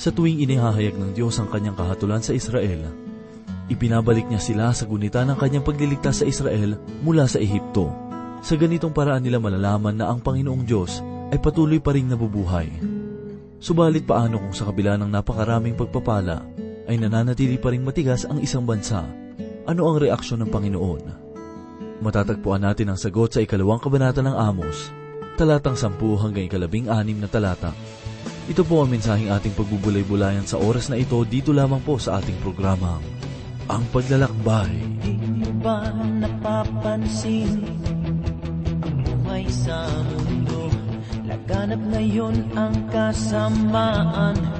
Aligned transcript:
Sa 0.00 0.08
tuwing 0.08 0.40
inihahayag 0.40 0.96
ng 0.96 1.12
Diyos 1.12 1.36
ang 1.36 1.52
kanyang 1.52 1.76
kahatulan 1.76 2.24
sa 2.24 2.32
Israel, 2.32 2.88
ipinabalik 3.68 4.24
niya 4.32 4.40
sila 4.40 4.72
sa 4.72 4.88
gunita 4.88 5.20
ng 5.28 5.36
kanyang 5.36 5.60
pagliligtas 5.60 6.24
sa 6.24 6.24
Israel 6.24 6.80
mula 7.04 7.28
sa 7.28 7.36
Ehipto. 7.36 7.92
Sa 8.40 8.56
ganitong 8.56 8.96
paraan 8.96 9.20
nila 9.20 9.36
malalaman 9.36 10.00
na 10.00 10.08
ang 10.08 10.24
Panginoong 10.24 10.64
Diyos 10.64 11.04
ay 11.28 11.36
patuloy 11.36 11.84
pa 11.84 11.92
rin 11.92 12.08
nabubuhay. 12.08 12.72
Subalit 13.60 14.08
paano 14.08 14.40
kung 14.40 14.56
sa 14.56 14.72
kabila 14.72 14.96
ng 14.96 15.12
napakaraming 15.12 15.76
pagpapala 15.76 16.48
ay 16.88 16.96
nananatili 16.96 17.60
pa 17.60 17.68
rin 17.68 17.84
matigas 17.84 18.24
ang 18.24 18.40
isang 18.40 18.64
bansa? 18.64 19.04
Ano 19.68 19.84
ang 19.84 20.00
reaksyon 20.00 20.40
ng 20.40 20.48
Panginoon? 20.48 21.02
Matatagpuan 22.00 22.64
natin 22.64 22.88
ang 22.88 22.96
sagot 22.96 23.36
sa 23.36 23.44
ikalawang 23.44 23.84
kabanata 23.84 24.24
ng 24.24 24.32
Amos, 24.32 24.88
talatang 25.36 25.76
10 25.76 26.00
hanggang 26.24 26.48
ikalabing 26.48 26.88
anim 26.88 27.20
na 27.20 27.28
talata. 27.28 27.76
Ito 28.50 28.66
po 28.66 28.82
ang 28.82 28.90
mensaheng 28.90 29.30
ating 29.30 29.54
pagbubulay-bulayan 29.54 30.42
sa 30.42 30.58
oras 30.58 30.90
na 30.90 30.98
ito 30.98 31.16
dito 31.22 31.54
lamang 31.54 31.78
po 31.86 32.02
sa 32.02 32.18
ating 32.18 32.34
programa, 32.42 32.98
Ang 33.70 33.86
Paglalakbay. 33.94 34.74
Hindi 35.06 35.46
ba 35.62 35.94
napapansin 35.94 37.62
ang 38.82 38.96
buhay 39.06 39.46
sa 39.46 39.86
mundo? 39.86 40.66
Laganap 41.30 41.78
ngayon 41.94 42.36
ang 42.58 42.74
kasamaan 42.90 44.59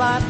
Kailan 0.00 0.29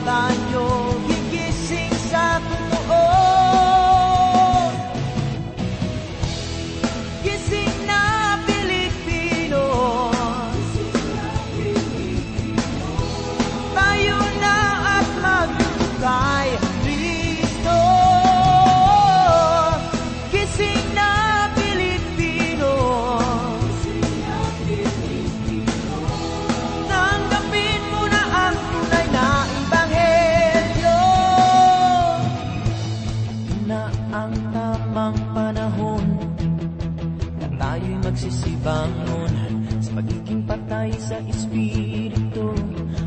tayo'y 38.10 38.26
magsisibangon 38.26 39.32
Sa 39.80 39.90
pagiging 39.94 40.42
patay 40.42 40.90
sa 40.98 41.16
Espiritu 41.30 42.50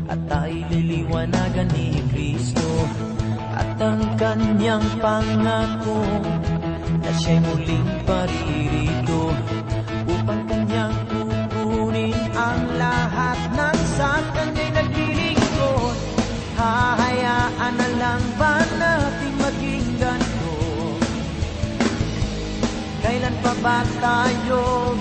At 0.08 0.20
tayo'y 0.28 0.64
liliwanagan 0.72 1.68
ni 1.76 2.00
Kristo 2.08 2.88
At 3.52 3.76
ang 3.80 4.00
kanyang 4.16 4.84
pangako 5.00 6.00
Na 7.04 7.10
siya'y 7.20 7.40
muling 7.44 7.88
paririto 8.08 9.22
Upang 10.08 10.42
kanyang 10.48 10.96
kukunin 11.12 12.16
ang 12.32 12.60
lahat 12.80 13.38
ng 13.52 13.80
sa 13.94 14.20
kanya'y 14.32 14.70
naglilingkod. 14.72 15.96
Hahayaan 16.56 17.74
na 17.76 17.88
lang 18.00 18.22
Kailan 23.14 23.38
pa 23.46 23.54
ba 23.62 23.78
tayo 24.02 24.98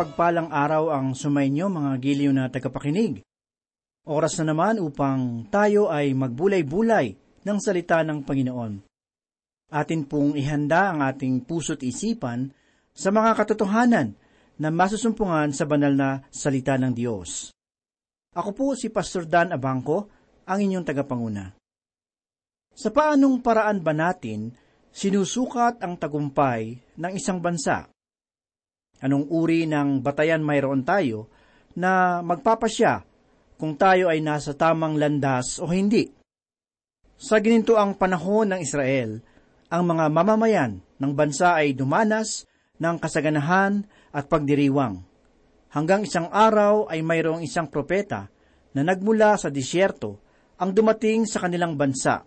mapagpalang 0.00 0.48
araw 0.48 0.96
ang 0.96 1.12
sumainyo 1.12 1.68
mga 1.68 2.00
giliw 2.00 2.32
na 2.32 2.48
tagapakinig. 2.48 3.20
Oras 4.08 4.32
na 4.40 4.48
naman 4.48 4.80
upang 4.80 5.44
tayo 5.52 5.92
ay 5.92 6.16
magbulay-bulay 6.16 7.12
ng 7.44 7.58
salita 7.60 8.00
ng 8.00 8.24
Panginoon. 8.24 8.80
Atin 9.68 10.08
pong 10.08 10.40
ihanda 10.40 10.88
ang 10.88 11.04
ating 11.04 11.44
puso't 11.44 11.84
isipan 11.84 12.48
sa 12.96 13.12
mga 13.12 13.44
katotohanan 13.44 14.16
na 14.56 14.72
masusumpungan 14.72 15.52
sa 15.52 15.68
banal 15.68 15.92
na 15.92 16.24
salita 16.32 16.80
ng 16.80 16.96
Diyos. 16.96 17.52
Ako 18.32 18.56
po 18.56 18.72
si 18.72 18.88
Pastor 18.88 19.28
Dan 19.28 19.52
Abangco, 19.52 20.08
ang 20.48 20.64
inyong 20.64 20.86
tagapanguna. 20.88 21.44
Sa 22.72 22.88
paanong 22.88 23.44
paraan 23.44 23.84
ba 23.84 23.92
natin 23.92 24.48
sinusukat 24.96 25.84
ang 25.84 26.00
tagumpay 26.00 26.80
ng 26.96 27.12
isang 27.12 27.36
bansa? 27.36 27.84
Anong 29.00 29.32
uri 29.32 29.64
ng 29.64 30.04
batayan 30.04 30.44
mayroon 30.44 30.84
tayo 30.84 31.32
na 31.72 32.20
magpapasya 32.20 33.04
kung 33.56 33.76
tayo 33.76 34.12
ay 34.12 34.20
nasa 34.20 34.52
tamang 34.52 35.00
landas 35.00 35.56
o 35.60 35.68
hindi? 35.68 36.12
Sa 37.20 37.40
gininto 37.40 37.76
ang 37.76 37.96
panahon 37.96 38.52
ng 38.52 38.60
Israel, 38.60 39.20
ang 39.68 39.84
mga 39.88 40.08
mamamayan 40.08 40.80
ng 41.00 41.12
bansa 41.12 41.56
ay 41.56 41.76
dumanas 41.76 42.48
ng 42.80 42.96
kasaganahan 42.96 43.84
at 44.12 44.28
pagdiriwang. 44.28 45.04
Hanggang 45.70 46.02
isang 46.02 46.32
araw 46.32 46.90
ay 46.90 47.04
mayroong 47.04 47.44
isang 47.44 47.68
propeta 47.68 48.26
na 48.74 48.82
nagmula 48.82 49.36
sa 49.36 49.52
disyerto 49.52 50.18
ang 50.58 50.74
dumating 50.74 51.24
sa 51.24 51.44
kanilang 51.44 51.78
bansa. 51.78 52.26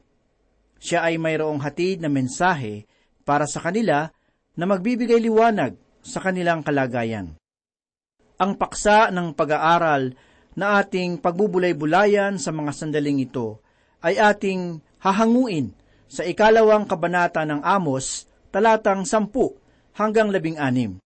Siya 0.80 1.06
ay 1.06 1.20
mayroong 1.20 1.60
hatid 1.62 2.02
na 2.02 2.10
mensahe 2.10 2.88
para 3.28 3.46
sa 3.46 3.60
kanila 3.60 4.10
na 4.56 4.66
magbibigay 4.66 5.20
liwanag 5.20 5.76
sa 6.04 6.20
kanilang 6.20 6.62
kalagayan. 6.62 7.34
Ang 8.38 8.60
paksa 8.60 9.10
ng 9.10 9.32
pag-aaral 9.34 10.14
na 10.54 10.84
ating 10.84 11.18
pagbubulay-bulayan 11.24 12.38
sa 12.38 12.52
mga 12.52 12.72
sandaling 12.76 13.24
ito 13.24 13.64
ay 14.04 14.20
ating 14.20 14.84
hahanguin 15.02 15.72
sa 16.12 16.28
ikalawang 16.28 16.86
kabanata 16.86 17.42
ng 17.48 17.64
Amos, 17.66 18.30
talatang 18.54 19.08
sampu 19.08 19.56
hanggang 19.98 20.30
labing 20.30 20.62
anim. 20.62 21.02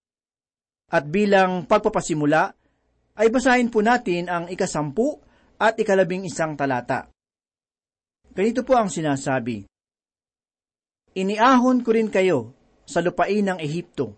At 0.92 1.08
bilang 1.08 1.64
pagpapasimula, 1.64 2.52
ay 3.18 3.28
basahin 3.32 3.72
po 3.72 3.80
natin 3.80 4.28
ang 4.28 4.46
ikasampu 4.52 5.20
at 5.58 5.80
ikalabing 5.80 6.28
isang 6.28 6.54
talata. 6.60 7.10
Ganito 8.30 8.62
po 8.62 8.78
ang 8.78 8.92
sinasabi, 8.92 9.66
Iniahon 11.18 11.82
ko 11.82 11.90
rin 11.98 12.14
kayo 12.14 12.54
sa 12.86 13.02
lupain 13.02 13.42
ng 13.42 13.58
Ehipto, 13.58 14.14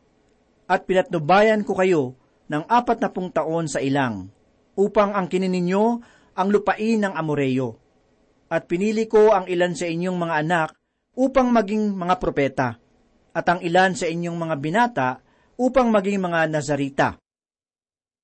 at 0.69 0.85
pinatnubayan 0.85 1.65
ko 1.65 1.73
kayo 1.73 2.13
ng 2.45 2.69
apat 2.69 3.01
na 3.01 3.09
pung 3.09 3.33
taon 3.33 3.65
sa 3.65 3.81
ilang, 3.81 4.29
upang 4.77 5.17
ang 5.17 5.25
kinininyo 5.25 5.85
ang 6.37 6.47
lupain 6.53 7.01
ng 7.01 7.13
Amoreyo. 7.17 7.81
At 8.49 8.69
pinili 8.69 9.09
ko 9.09 9.33
ang 9.33 9.49
ilan 9.49 9.73
sa 9.73 9.89
inyong 9.89 10.17
mga 10.17 10.35
anak 10.45 10.69
upang 11.17 11.49
maging 11.49 11.97
mga 11.97 12.15
propeta, 12.21 12.69
at 13.33 13.45
ang 13.49 13.65
ilan 13.65 13.97
sa 13.97 14.05
inyong 14.05 14.37
mga 14.37 14.55
binata 14.61 15.09
upang 15.57 15.89
maging 15.89 16.21
mga 16.21 16.39
Nazarita. 16.47 17.07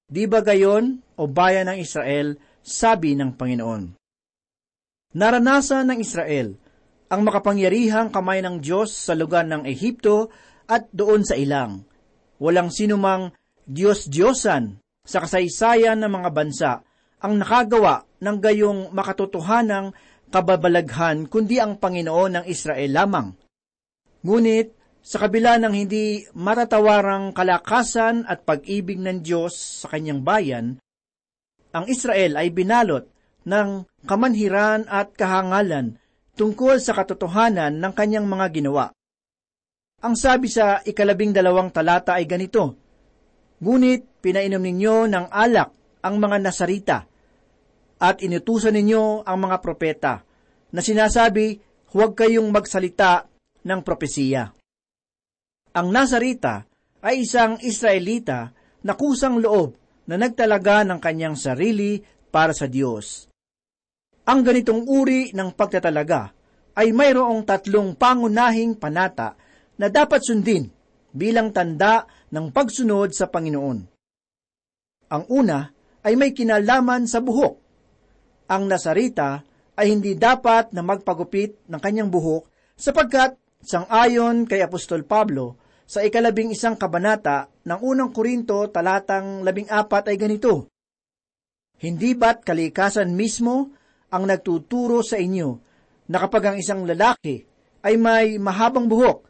Di 0.05 0.29
ba 0.29 0.45
gayon, 0.45 1.01
o 1.17 1.25
bayan 1.25 1.73
ng 1.73 1.81
Israel, 1.81 2.37
sabi 2.61 3.17
ng 3.17 3.33
Panginoon? 3.33 3.97
Naranasan 5.17 5.89
ng 5.89 5.99
Israel 6.01 6.53
ang 7.09 7.21
makapangyarihang 7.25 8.09
kamay 8.09 8.41
ng 8.41 8.61
Diyos 8.61 8.93
sa 8.93 9.13
lugar 9.13 9.45
ng 9.45 9.65
Ehipto 9.65 10.29
at 10.65 10.89
doon 10.89 11.21
sa 11.21 11.37
ilang. 11.37 11.85
Walang 12.41 12.71
sinumang 12.71 13.31
Diyos-Diyosan 13.65 14.79
sa 15.05 15.17
kasaysayan 15.23 16.01
ng 16.03 16.11
mga 16.11 16.29
bansa 16.33 16.71
ang 17.23 17.39
nakagawa 17.39 18.03
ng 18.21 18.37
gayong 18.41 18.81
makatotohanang 18.91 19.95
kababalaghan 20.29 21.29
kundi 21.31 21.61
ang 21.61 21.79
Panginoon 21.79 22.41
ng 22.41 22.45
Israel 22.49 22.91
lamang. 22.91 23.27
Ngunit, 24.25 24.73
sa 25.05 25.21
kabila 25.21 25.61
ng 25.61 25.69
hindi 25.69 26.25
matatawarang 26.33 27.29
kalakasan 27.37 28.25
at 28.25 28.41
pag-ibig 28.41 28.97
ng 28.97 29.21
Diyos 29.21 29.85
sa 29.85 29.93
kanyang 29.93 30.25
bayan, 30.25 30.65
ang 31.69 31.85
Israel 31.85 32.41
ay 32.41 32.49
binalot 32.49 33.05
ng 33.45 33.85
kamanhiran 34.09 34.89
at 34.89 35.13
kahangalan 35.13 36.01
tungkol 36.33 36.81
sa 36.81 36.97
katotohanan 36.97 37.77
ng 37.77 37.93
kanyang 37.93 38.25
mga 38.25 38.49
ginawa. 38.49 38.89
Ang 40.05 40.13
sabi 40.13 40.53
sa 40.53 40.85
ikalabing 40.85 41.33
dalawang 41.33 41.73
talata 41.73 42.13
ay 42.13 42.29
ganito, 42.29 42.77
Ngunit 43.57 44.21
pinainom 44.21 44.61
ninyo 44.61 45.09
ng 45.09 45.25
alak 45.33 45.73
ang 46.05 46.21
mga 46.21 46.37
nasarita, 46.45 46.97
at 47.97 48.21
inutusan 48.21 48.77
ninyo 48.77 49.25
ang 49.25 49.37
mga 49.41 49.57
propeta, 49.65 50.21
na 50.69 50.85
sinasabi, 50.85 51.57
huwag 51.89 52.13
kayong 52.13 52.53
magsalita 52.53 53.25
ng 53.65 53.81
propesiya. 53.81 54.53
Ang 55.73 55.87
nasarita 55.89 56.69
ay 57.01 57.25
isang 57.25 57.57
Israelita 57.65 58.53
na 58.85 58.93
kusang 58.93 59.41
loob 59.41 59.73
na 60.05 60.21
nagtalaga 60.21 60.85
ng 60.85 61.01
kanyang 61.01 61.33
sarili 61.33 61.97
para 62.29 62.53
sa 62.53 62.69
Diyos. 62.69 63.25
Ang 64.29 64.45
ganitong 64.45 64.85
uri 64.85 65.33
ng 65.33 65.49
pagtatalaga 65.57 66.29
ay 66.77 66.93
mayroong 66.93 67.41
tatlong 67.41 67.97
pangunahing 67.97 68.77
panata 68.77 69.33
na 69.79 69.87
dapat 69.91 70.23
sundin 70.23 70.71
bilang 71.15 71.55
tanda 71.55 72.07
ng 72.31 72.51
pagsunod 72.51 73.15
sa 73.15 73.31
Panginoon. 73.31 73.79
Ang 75.11 75.23
una 75.31 75.71
ay 76.03 76.13
may 76.19 76.35
kinalaman 76.35 77.07
sa 77.07 77.23
buhok. 77.23 77.55
Ang 78.51 78.63
nasarita 78.69 79.41
ay 79.75 79.91
hindi 79.91 80.13
dapat 80.15 80.71
na 80.75 80.83
magpagupit 80.83 81.67
ng 81.71 81.79
kanyang 81.79 82.11
buhok 82.11 82.47
sapagkat 82.75 83.39
sangayon 83.63 84.45
kay 84.45 84.61
Apostol 84.61 85.07
Pablo 85.07 85.57
sa 85.85 86.01
ikalabing 86.01 86.49
isang 86.49 86.75
kabanata 86.75 87.49
ng 87.65 87.79
unang 87.81 88.09
Korinto 88.09 88.65
talatang 88.73 89.45
labing 89.45 89.69
apat 89.69 90.09
ay 90.09 90.17
ganito, 90.17 90.69
Hindi 91.77 92.17
ba't 92.17 92.41
kalikasan 92.41 93.13
mismo 93.13 93.69
ang 94.09 94.23
nagtuturo 94.25 95.05
sa 95.05 95.21
inyo 95.21 95.49
na 96.09 96.17
kapag 96.21 96.53
ang 96.53 96.57
isang 96.57 96.85
lalaki 96.85 97.45
ay 97.85 97.97
may 98.01 98.41
mahabang 98.41 98.89
buhok, 98.89 99.25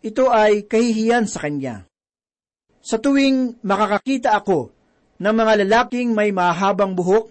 ito 0.00 0.32
ay 0.32 0.64
kahihiyan 0.64 1.28
sa 1.28 1.44
kanya. 1.44 1.84
Sa 2.80 2.96
tuwing 2.96 3.60
makakakita 3.60 4.32
ako 4.32 4.72
ng 5.20 5.34
mga 5.36 5.52
lalaking 5.64 6.16
may 6.16 6.32
mahabang 6.32 6.96
buhok, 6.96 7.28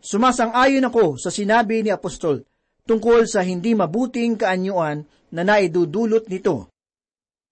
sumasang-ayon 0.00 0.88
ako 0.88 1.20
sa 1.20 1.28
sinabi 1.28 1.84
ni 1.84 1.92
Apostol 1.92 2.40
tungkol 2.88 3.28
sa 3.28 3.44
hindi 3.44 3.76
mabuting 3.76 4.40
kaanyuan 4.40 5.04
na 5.30 5.42
naidudulot 5.44 6.26
nito. 6.32 6.72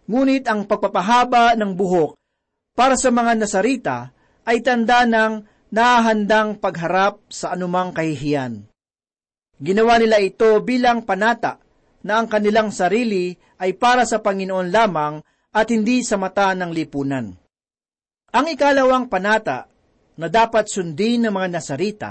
Ngunit 0.08 0.48
ang 0.48 0.64
pagpapahaba 0.64 1.52
ng 1.52 1.76
buhok 1.76 2.16
para 2.72 2.96
sa 2.96 3.12
mga 3.12 3.36
nasarita 3.36 4.08
ay 4.48 4.64
tanda 4.64 5.04
ng 5.04 5.44
nahahandang 5.68 6.56
pagharap 6.56 7.20
sa 7.28 7.52
anumang 7.52 7.92
kahihiyan. 7.92 8.64
Ginawa 9.60 10.00
nila 10.00 10.16
ito 10.16 10.56
bilang 10.64 11.04
panata 11.04 11.60
na 12.08 12.24
ang 12.24 12.26
kanilang 12.32 12.72
sarili 12.72 13.36
ay 13.60 13.76
para 13.76 14.08
sa 14.08 14.24
Panginoon 14.24 14.72
lamang 14.72 15.20
at 15.52 15.68
hindi 15.68 16.00
sa 16.00 16.16
mata 16.16 16.56
ng 16.56 16.72
lipunan. 16.72 17.36
Ang 18.32 18.46
ikalawang 18.48 19.12
panata 19.12 19.68
na 20.16 20.32
dapat 20.32 20.72
sundin 20.72 21.28
ng 21.28 21.32
mga 21.36 21.48
nasarita 21.52 22.10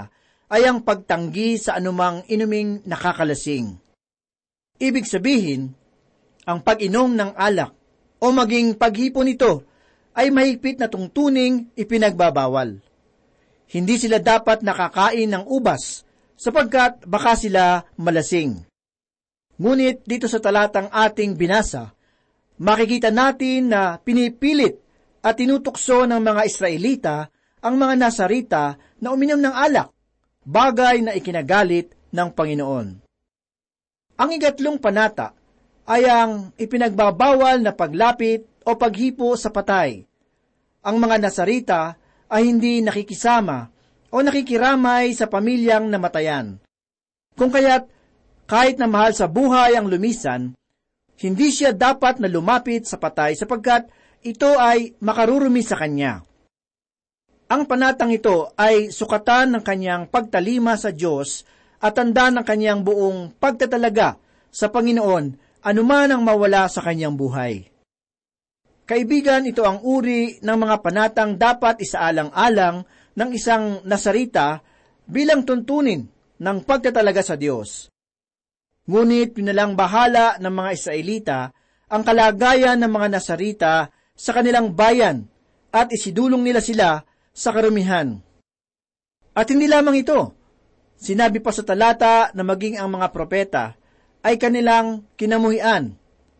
ay 0.54 0.70
ang 0.70 0.86
pagtanggi 0.86 1.58
sa 1.58 1.74
anumang 1.82 2.22
inuming 2.30 2.86
nakakalasing. 2.86 3.74
Ibig 4.78 5.02
sabihin, 5.02 5.74
ang 6.46 6.62
pag-inom 6.62 7.18
ng 7.18 7.34
alak 7.34 7.74
o 8.22 8.30
maging 8.30 8.78
paghipo 8.78 9.26
nito 9.26 9.66
ay 10.14 10.30
mahigpit 10.30 10.78
na 10.78 10.86
tungtuning 10.86 11.74
ipinagbabawal. 11.74 12.78
Hindi 13.68 13.94
sila 13.98 14.22
dapat 14.22 14.62
nakakain 14.62 15.26
ng 15.26 15.44
ubas 15.50 16.06
sapagkat 16.38 17.02
baka 17.02 17.34
sila 17.34 17.82
malasing. 17.98 18.67
Ngunit 19.58 20.06
dito 20.06 20.30
sa 20.30 20.38
talatang 20.38 20.86
ating 20.86 21.34
binasa, 21.34 21.90
makikita 22.62 23.10
natin 23.10 23.74
na 23.74 23.98
pinipilit 23.98 24.78
at 25.18 25.34
tinutukso 25.34 26.06
ng 26.06 26.22
mga 26.22 26.42
Israelita 26.46 27.16
ang 27.58 27.74
mga 27.74 27.94
Nasarita 27.98 28.78
na 29.02 29.10
uminom 29.10 29.42
ng 29.42 29.50
alak, 29.50 29.90
bagay 30.46 31.02
na 31.02 31.12
ikinagalit 31.18 31.90
ng 32.14 32.28
Panginoon. 32.30 32.86
Ang 34.18 34.30
igatlong 34.34 34.78
panata 34.78 35.34
ay 35.90 36.06
ang 36.06 36.54
ipinagbabawal 36.54 37.58
na 37.58 37.74
paglapit 37.74 38.46
o 38.62 38.78
paghipo 38.78 39.34
sa 39.34 39.50
patay. 39.50 40.06
Ang 40.86 40.96
mga 41.02 41.16
Nasarita 41.18 41.80
ay 42.30 42.46
hindi 42.46 42.78
nakikisama 42.78 43.66
o 44.14 44.16
nakikiramay 44.22 45.10
sa 45.18 45.26
pamilyang 45.26 45.90
namatayan. 45.90 46.62
Kung 47.34 47.50
kaya't 47.50 47.97
kahit 48.48 48.80
na 48.80 48.88
mahal 48.88 49.12
sa 49.12 49.28
buhay 49.28 49.76
ang 49.76 49.92
lumisan, 49.92 50.56
hindi 51.20 51.48
siya 51.52 51.76
dapat 51.76 52.16
na 52.16 52.32
lumapit 52.32 52.88
sa 52.88 52.96
patay 52.96 53.36
sapagkat 53.36 53.92
ito 54.24 54.56
ay 54.56 54.96
makarurumi 55.04 55.60
sa 55.60 55.76
kanya. 55.76 56.24
Ang 57.52 57.68
panatang 57.68 58.08
ito 58.08 58.56
ay 58.56 58.88
sukatan 58.88 59.52
ng 59.56 59.62
kanyang 59.62 60.08
pagtalima 60.08 60.80
sa 60.80 60.88
Diyos 60.88 61.44
at 61.80 61.92
tanda 61.96 62.32
ng 62.32 62.44
kanyang 62.44 62.80
buong 62.80 63.36
pagtatalaga 63.36 64.16
sa 64.48 64.72
Panginoon 64.72 65.36
anuman 65.64 66.08
ang 66.08 66.22
mawala 66.24 66.68
sa 66.72 66.80
kanyang 66.80 67.16
buhay. 67.18 67.68
Kaibigan, 68.88 69.44
ito 69.44 69.68
ang 69.68 69.84
uri 69.84 70.40
ng 70.40 70.56
mga 70.56 70.76
panatang 70.80 71.36
dapat 71.36 71.84
isaalang-alang 71.84 72.88
ng 73.12 73.30
isang 73.36 73.84
nasarita 73.84 74.64
bilang 75.04 75.44
tuntunin 75.44 76.08
ng 76.40 76.56
pagtatalaga 76.64 77.20
sa 77.20 77.36
Diyos. 77.36 77.92
Ngunit 78.88 79.36
pinalang 79.36 79.76
bahala 79.76 80.40
ng 80.40 80.48
mga 80.48 80.70
Israelita 80.72 81.38
ang 81.92 82.02
kalagayan 82.04 82.80
ng 82.80 82.88
mga 82.88 83.08
Nasarita 83.12 83.74
sa 84.16 84.30
kanilang 84.32 84.72
bayan 84.72 85.28
at 85.68 85.92
isidulong 85.92 86.40
nila 86.40 86.64
sila 86.64 87.04
sa 87.28 87.52
karumihan. 87.52 88.16
At 89.36 89.46
hindi 89.52 89.68
lamang 89.68 90.02
ito, 90.02 90.34
sinabi 90.96 91.38
pa 91.44 91.52
sa 91.52 91.62
talata 91.62 92.32
na 92.32 92.42
maging 92.42 92.80
ang 92.80 92.88
mga 92.96 93.12
propeta 93.12 93.64
ay 94.24 94.40
kanilang 94.40 95.06
kinamuhian 95.14 95.94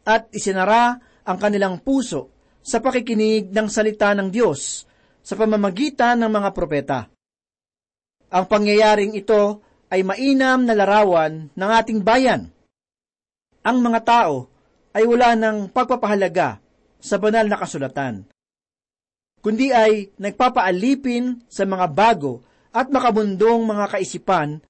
at 0.09 0.33
isinara 0.33 0.99
ang 1.29 1.37
kanilang 1.37 1.79
puso 1.85 2.33
sa 2.65 2.81
pakikinig 2.81 3.53
ng 3.53 3.69
salita 3.69 4.17
ng 4.17 4.33
Diyos 4.33 4.89
sa 5.21 5.37
pamamagitan 5.37 6.17
ng 6.25 6.33
mga 6.33 6.51
propeta. 6.57 6.99
Ang 8.33 8.45
pangyayaring 8.49 9.13
ito 9.17 9.68
ay 9.89 10.05
mainam 10.05 10.65
na 10.65 10.77
larawan 10.77 11.49
ng 11.53 11.71
ating 11.81 12.05
bayan. 12.05 12.53
Ang 13.65 13.79
mga 13.85 14.01
tao 14.05 14.49
ay 14.93 15.05
wala 15.05 15.37
ng 15.37 15.69
pagpapahalaga 15.73 16.61
sa 16.99 17.17
banal 17.21 17.47
na 17.47 17.57
kasulatan, 17.57 18.27
kundi 19.45 19.71
ay 19.71 20.11
nagpapaalipin 20.19 21.47
sa 21.47 21.63
mga 21.63 21.87
bago 21.93 22.43
at 22.75 22.91
makabundong 22.91 23.65
mga 23.65 23.97
kaisipan 23.97 24.61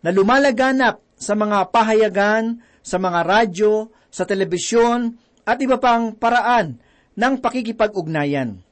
na 0.00 0.10
lumalaganap 0.14 1.02
sa 1.18 1.34
mga 1.34 1.70
pahayagan, 1.74 2.62
sa 2.80 2.96
mga 2.96 3.20
radyo, 3.26 3.90
sa 4.08 4.24
telebisyon, 4.24 5.18
at 5.44 5.58
iba 5.58 5.76
pang 5.76 6.14
paraan 6.14 6.78
ng 7.18 7.34
pakikipag-ugnayan. 7.42 8.62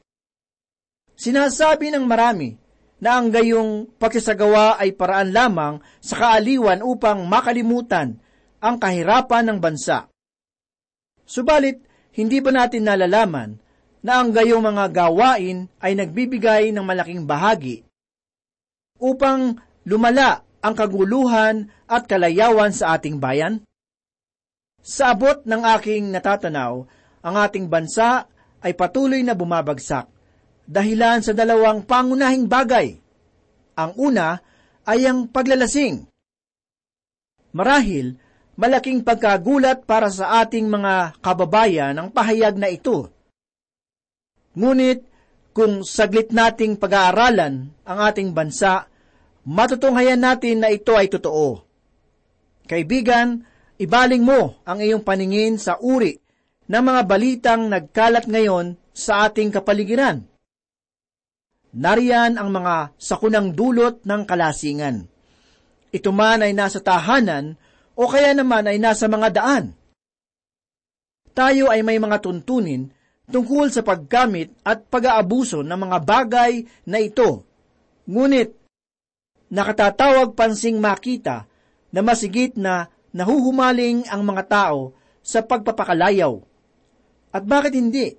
Sinasabi 1.16 1.90
ng 1.90 2.04
marami 2.04 2.54
na 2.96 3.20
ang 3.20 3.28
gayong 3.28 3.92
pagsasagawa 4.00 4.80
ay 4.80 4.96
paraan 4.96 5.30
lamang 5.32 5.74
sa 6.00 6.16
kaaliwan 6.16 6.80
upang 6.80 7.28
makalimutan 7.28 8.16
ang 8.56 8.76
kahirapan 8.80 9.52
ng 9.52 9.58
bansa. 9.60 10.08
Subalit, 11.28 11.84
hindi 12.16 12.40
ba 12.40 12.54
natin 12.54 12.88
nalalaman 12.88 13.60
na 14.00 14.22
ang 14.22 14.32
gayong 14.32 14.64
mga 14.64 14.84
gawain 14.94 15.68
ay 15.82 15.92
nagbibigay 15.92 16.72
ng 16.72 16.84
malaking 16.86 17.28
bahagi 17.28 17.84
upang 18.96 19.60
lumala 19.84 20.40
ang 20.64 20.72
kaguluhan 20.72 21.68
at 21.84 22.08
kalayawan 22.08 22.72
sa 22.72 22.96
ating 22.96 23.20
bayan? 23.20 23.60
Sa 24.80 25.12
abot 25.12 25.42
ng 25.44 25.62
aking 25.76 26.08
natatanaw, 26.14 26.86
ang 27.20 27.34
ating 27.36 27.66
bansa 27.66 28.30
ay 28.62 28.72
patuloy 28.72 29.20
na 29.20 29.34
bumabagsak 29.36 30.15
dahilan 30.66 31.22
sa 31.22 31.32
dalawang 31.32 31.86
pangunahing 31.86 32.50
bagay. 32.50 32.98
Ang 33.78 33.92
una 33.96 34.42
ay 34.86 35.06
ang 35.06 35.30
paglalasing. 35.30 36.06
Marahil, 37.56 38.18
malaking 38.58 39.00
pagkagulat 39.06 39.86
para 39.88 40.10
sa 40.12 40.42
ating 40.44 40.66
mga 40.66 41.22
kababayan 41.22 41.94
ang 41.96 42.08
pahayag 42.12 42.58
na 42.58 42.68
ito. 42.68 43.08
Ngunit, 44.56 45.04
kung 45.56 45.80
saglit 45.88 46.36
nating 46.36 46.76
pag-aaralan 46.76 47.72
ang 47.88 47.98
ating 48.12 48.36
bansa, 48.36 48.84
matutunghayan 49.48 50.20
natin 50.20 50.60
na 50.60 50.68
ito 50.68 50.92
ay 50.92 51.08
totoo. 51.08 51.64
Kaibigan, 52.68 53.40
ibaling 53.80 54.20
mo 54.20 54.60
ang 54.68 54.84
iyong 54.84 55.00
paningin 55.00 55.56
sa 55.56 55.80
uri 55.80 56.20
ng 56.68 56.82
mga 56.82 57.02
balitang 57.08 57.72
nagkalat 57.72 58.28
ngayon 58.28 58.76
sa 58.92 59.24
ating 59.28 59.48
kapaligiran. 59.48 60.28
Nariyan 61.76 62.40
ang 62.40 62.48
mga 62.48 62.96
sakunang 62.96 63.52
dulot 63.52 64.00
ng 64.08 64.24
kalasingan. 64.24 65.04
Ito 65.92 66.08
man 66.08 66.40
ay 66.40 66.56
nasa 66.56 66.80
tahanan 66.80 67.60
o 67.92 68.08
kaya 68.08 68.32
naman 68.32 68.64
ay 68.64 68.80
nasa 68.80 69.04
mga 69.12 69.28
daan. 69.36 69.76
Tayo 71.36 71.68
ay 71.68 71.84
may 71.84 72.00
mga 72.00 72.24
tuntunin 72.24 72.88
tungkol 73.28 73.68
sa 73.68 73.84
paggamit 73.84 74.56
at 74.64 74.88
pag-aabuso 74.88 75.60
ng 75.60 75.76
mga 75.76 75.98
bagay 76.00 76.64
na 76.88 76.96
ito. 76.96 77.44
Ngunit, 78.08 78.56
nakatatawag 79.52 80.32
pansing 80.32 80.80
makita 80.80 81.44
na 81.92 82.00
masigit 82.00 82.56
na 82.56 82.88
nahuhumaling 83.12 84.08
ang 84.08 84.24
mga 84.24 84.42
tao 84.48 84.96
sa 85.20 85.44
pagpapakalayaw. 85.44 86.40
At 87.36 87.44
bakit 87.44 87.76
hindi? 87.76 88.16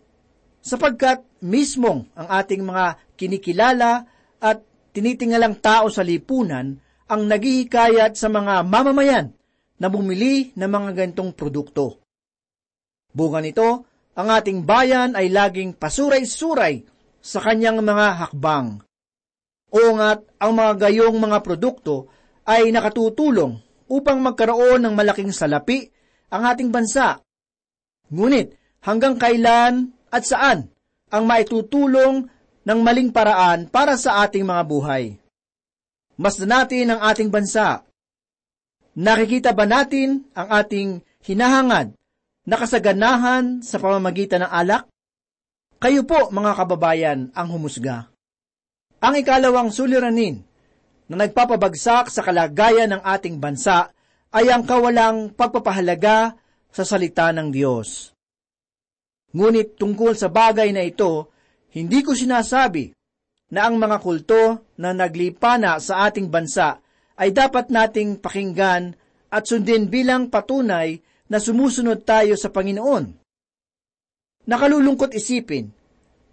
Sapagkat 0.62 1.26
mismong 1.42 2.06
ang 2.14 2.28
ating 2.38 2.62
mga 2.62 3.07
kinikilala 3.18 4.06
at 4.38 4.62
tinitingalang 4.94 5.58
tao 5.58 5.90
sa 5.90 6.06
lipunan 6.06 6.78
ang 7.10 7.22
naghihikayat 7.26 8.14
sa 8.14 8.30
mga 8.30 8.62
mamamayan 8.64 9.34
na 9.78 9.88
bumili 9.90 10.54
ng 10.54 10.70
mga 10.70 10.90
gantong 10.94 11.34
produkto. 11.34 12.02
Bunga 13.14 13.42
nito, 13.42 13.88
ang 14.18 14.28
ating 14.34 14.66
bayan 14.66 15.14
ay 15.14 15.30
laging 15.30 15.78
pasuray-suray 15.78 16.86
sa 17.22 17.40
kanyang 17.42 17.82
mga 17.82 18.08
hakbang. 18.26 18.82
O 19.70 19.80
nga't 19.98 20.42
ang 20.42 20.52
mga 20.58 20.74
gayong 20.88 21.18
mga 21.18 21.38
produkto 21.46 22.10
ay 22.48 22.72
nakatutulong 22.72 23.60
upang 23.92 24.20
magkaroon 24.24 24.84
ng 24.84 24.94
malaking 24.96 25.36
salapi 25.36 25.86
ang 26.32 26.44
ating 26.48 26.72
bansa. 26.72 27.20
Ngunit 28.12 28.56
hanggang 28.84 29.20
kailan 29.20 29.92
at 30.08 30.24
saan 30.24 30.72
ang 31.12 31.24
maitutulong 31.28 32.28
ng 32.68 32.80
maling 32.84 33.16
paraan 33.16 33.72
para 33.72 33.96
sa 33.96 34.28
ating 34.28 34.44
mga 34.44 34.64
buhay? 34.68 35.16
Masdan 36.20 36.52
natin 36.52 36.92
ang 36.92 37.00
ating 37.08 37.32
bansa 37.32 37.88
Nakikita 38.98 39.54
ba 39.54 39.70
natin 39.70 40.26
ang 40.34 40.50
ating 40.50 41.06
hinahangad 41.22 41.94
na 42.50 42.56
kasaganahan 42.58 43.62
sa 43.62 43.78
pamamagitan 43.78 44.42
ng 44.42 44.50
alak? 44.50 44.90
Kayo 45.78 46.02
po, 46.02 46.34
mga 46.34 46.58
kababayan, 46.58 47.30
ang 47.38 47.54
humusga. 47.54 48.10
Ang 48.98 49.22
ikalawang 49.22 49.70
suliranin 49.70 50.42
na 51.06 51.22
nagpapabagsak 51.22 52.10
sa 52.10 52.26
kalagayan 52.26 52.98
ng 52.98 53.02
ating 53.06 53.38
bansa 53.38 53.94
ay 54.34 54.50
ang 54.50 54.66
kawalang 54.66 55.30
pagpapahalaga 55.38 56.34
sa 56.74 56.82
salita 56.82 57.30
ng 57.30 57.54
Diyos. 57.54 58.18
Ngunit 59.30 59.78
tungkol 59.78 60.18
sa 60.18 60.34
bagay 60.34 60.74
na 60.74 60.82
ito, 60.82 61.30
hindi 61.78 62.02
ko 62.02 62.18
sinasabi 62.18 62.90
na 63.54 63.70
ang 63.70 63.78
mga 63.78 63.98
kulto 64.02 64.74
na 64.82 64.92
naglipana 64.92 65.78
sa 65.78 66.10
ating 66.10 66.28
bansa 66.28 66.82
ay 67.18 67.32
dapat 67.32 67.70
nating 67.70 68.20
pakinggan 68.20 68.94
at 69.30 69.44
sundin 69.46 69.88
bilang 69.88 70.28
patunay 70.28 71.00
na 71.28 71.38
sumusunod 71.38 72.08
tayo 72.08 72.34
sa 72.40 72.50
Panginoon. 72.52 73.06
Nakalulungkot 74.48 75.12
isipin 75.12 75.68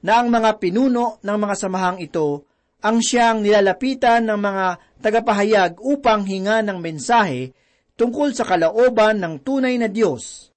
na 0.07 0.23
ang 0.23 0.31
mga 0.31 0.63
pinuno 0.63 1.19
ng 1.19 1.39
mga 1.39 1.55
samahang 1.59 1.99
ito 1.99 2.47
ang 2.85 3.01
siyang 3.01 3.41
nilalapitan 3.41 4.29
ng 4.29 4.39
mga 4.39 4.67
tagapahayag 5.01 5.81
upang 5.81 6.29
hinga 6.29 6.61
ng 6.61 6.79
mensahe 6.79 7.57
tungkol 7.97 8.37
sa 8.37 8.45
kalaoban 8.45 9.25
ng 9.25 9.35
tunay 9.41 9.81
na 9.81 9.89
Diyos. 9.89 10.53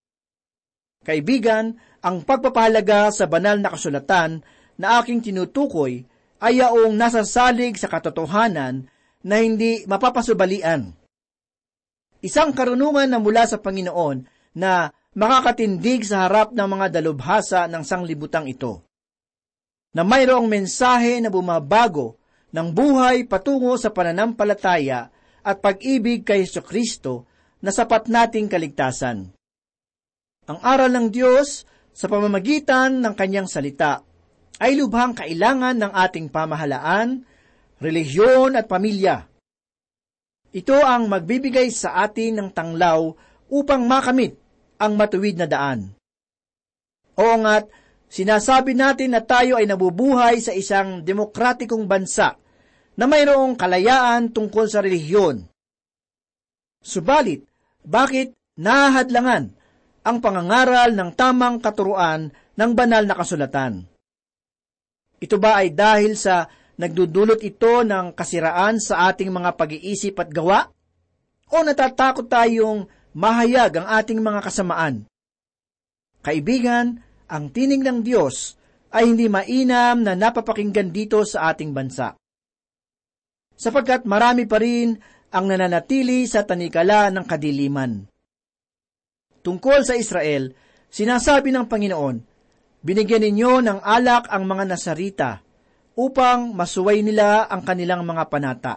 Kaibigan, 1.07 1.71
ang 2.03 2.27
pagpapahalaga 2.27 3.15
sa 3.15 3.31
banal 3.31 3.63
na 3.63 3.71
kasulatan 3.71 4.43
na 4.77 5.01
aking 5.01 5.19
tinutukoy 5.19 6.05
ay 6.37 6.61
yaong 6.61 6.93
nasasalig 6.93 7.75
sa 7.81 7.89
katotohanan 7.89 8.85
na 9.25 9.35
hindi 9.41 9.83
mapapasubalian. 9.89 10.93
Isang 12.21 12.53
karunungan 12.53 13.09
na 13.09 13.19
mula 13.21 13.45
sa 13.45 13.57
Panginoon 13.61 14.25
na 14.57 14.89
makakatindig 15.17 16.05
sa 16.05 16.25
harap 16.25 16.53
ng 16.53 16.65
mga 16.65 17.01
dalubhasa 17.01 17.65
ng 17.65 17.83
sanglibutang 17.85 18.45
ito. 18.45 18.85
Na 19.93 20.05
mayroong 20.05 20.45
mensahe 20.45 21.17
na 21.21 21.33
bumabago 21.33 22.21
ng 22.53 22.67
buhay 22.69 23.25
patungo 23.25 23.73
sa 23.81 23.89
pananampalataya 23.89 25.09
at 25.41 25.57
pag-ibig 25.57 26.21
kay 26.21 26.45
Yeso 26.45 26.61
Kristo 26.61 27.25
na 27.61 27.73
sapat 27.73 28.09
nating 28.09 28.45
kaligtasan. 28.45 29.33
Ang 30.47 30.59
aral 30.61 30.93
ng 30.93 31.07
Diyos 31.09 31.65
sa 31.91 32.05
pamamagitan 32.05 33.01
ng 33.01 33.13
kanyang 33.17 33.49
salita 33.49 34.06
ay 34.57 34.77
lubhang 34.77 35.13
kailangan 35.13 35.77
ng 35.77 35.91
ating 35.93 36.33
pamahalaan 36.33 37.21
relihiyon 37.77 38.57
at 38.57 38.65
pamilya. 38.65 39.29
Ito 40.53 40.77
ang 40.81 41.05
magbibigay 41.11 41.69
sa 41.69 42.01
atin 42.01 42.41
ng 42.41 42.49
tanglaw 42.49 43.13
upang 43.53 43.85
makamit 43.85 44.33
ang 44.81 44.97
matuwid 44.97 45.37
na 45.37 45.45
daan. 45.45 45.93
Oo 47.17 47.35
nga't, 47.37 47.69
sinasabi 48.09 48.73
natin 48.73 49.13
na 49.13 49.21
tayo 49.21 49.57
ay 49.57 49.69
nabubuhay 49.69 50.41
sa 50.41 50.53
isang 50.53 51.05
demokratikong 51.05 51.85
bansa 51.85 52.37
na 52.97 53.05
mayroong 53.05 53.53
kalayaan 53.53 54.33
tungkol 54.33 54.65
sa 54.65 54.81
relihiyon. 54.81 55.45
Subalit, 56.81 57.45
bakit 57.85 58.33
nahahadlangan 58.57 59.53
ang 60.01 60.17
pangangaral 60.23 60.95
ng 60.97 61.09
tamang 61.13 61.61
katuruan 61.61 62.33
ng 62.33 62.71
banal 62.73 63.03
na 63.05 63.13
kasulatan? 63.13 63.85
Ito 65.17 65.41
ba 65.41 65.61
ay 65.61 65.73
dahil 65.73 66.13
sa 66.13 66.45
Nagdudulot 66.77 67.41
ito 67.41 67.81
ng 67.81 68.13
kasiraan 68.13 68.77
sa 68.77 69.09
ating 69.09 69.33
mga 69.33 69.57
pag-iisip 69.57 70.21
at 70.21 70.29
gawa? 70.29 70.69
O 71.49 71.65
natatakot 71.65 72.29
tayong 72.29 72.85
mahayag 73.17 73.81
ang 73.81 73.87
ating 73.97 74.21
mga 74.21 74.45
kasamaan? 74.45 75.09
Kaibigan, 76.21 77.01
ang 77.25 77.49
tining 77.49 77.81
ng 77.81 78.05
Diyos 78.05 78.61
ay 78.93 79.09
hindi 79.09 79.25
mainam 79.25 80.05
na 80.05 80.13
napapakinggan 80.13 80.93
dito 80.93 81.25
sa 81.25 81.49
ating 81.49 81.73
bansa. 81.73 82.13
Sapagkat 83.57 84.05
marami 84.05 84.45
pa 84.45 84.61
rin 84.61 84.93
ang 85.33 85.49
nananatili 85.49 86.29
sa 86.29 86.45
tanikala 86.45 87.09
ng 87.09 87.25
kadiliman. 87.25 88.05
Tungkol 89.41 89.81
sa 89.81 89.97
Israel, 89.97 90.53
sinasabi 90.93 91.49
ng 91.49 91.65
Panginoon 91.65 92.36
Binigyan 92.81 93.25
ninyo 93.25 93.65
ng 93.65 93.79
alak 93.81 94.29
ang 94.29 94.45
mga 94.45 94.63
nasarita 94.69 95.31
upang 95.97 96.53
masuway 96.53 97.01
nila 97.01 97.49
ang 97.49 97.65
kanilang 97.65 98.05
mga 98.05 98.23
panata. 98.29 98.75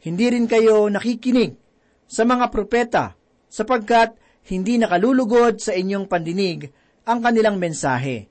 Hindi 0.00 0.26
rin 0.32 0.44
kayo 0.44 0.88
nakikinig 0.92 1.56
sa 2.04 2.28
mga 2.28 2.52
propeta 2.52 3.16
sapagkat 3.48 4.16
hindi 4.48 4.76
nakalulugod 4.76 5.60
sa 5.60 5.72
inyong 5.76 6.08
pandinig 6.08 6.68
ang 7.04 7.20
kanilang 7.20 7.56
mensahe. 7.60 8.28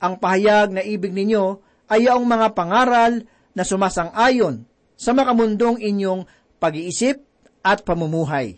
Ang 0.00 0.16
pahayag 0.16 0.72
na 0.72 0.80
ibig 0.80 1.12
ninyo 1.12 1.60
ay 1.92 2.08
ang 2.08 2.24
mga 2.24 2.56
pangaral 2.56 3.20
na 3.52 3.62
sumasang-ayon 3.64 4.64
sa 4.96 5.12
makamundong 5.12 5.80
inyong 5.80 6.24
pag-iisip 6.56 7.20
at 7.60 7.84
pamumuhay. 7.84 8.56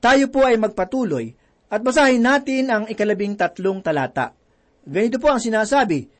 Tayo 0.00 0.28
po 0.32 0.44
ay 0.44 0.56
magpatuloy 0.56 1.36
at 1.70 1.80
basahin 1.80 2.26
natin 2.26 2.66
ang 2.68 2.84
ikalabing 2.90 3.38
tatlong 3.38 3.78
talata. 3.78 4.34
Ganito 4.82 5.22
po 5.22 5.30
ang 5.30 5.38
sinasabi, 5.38 6.10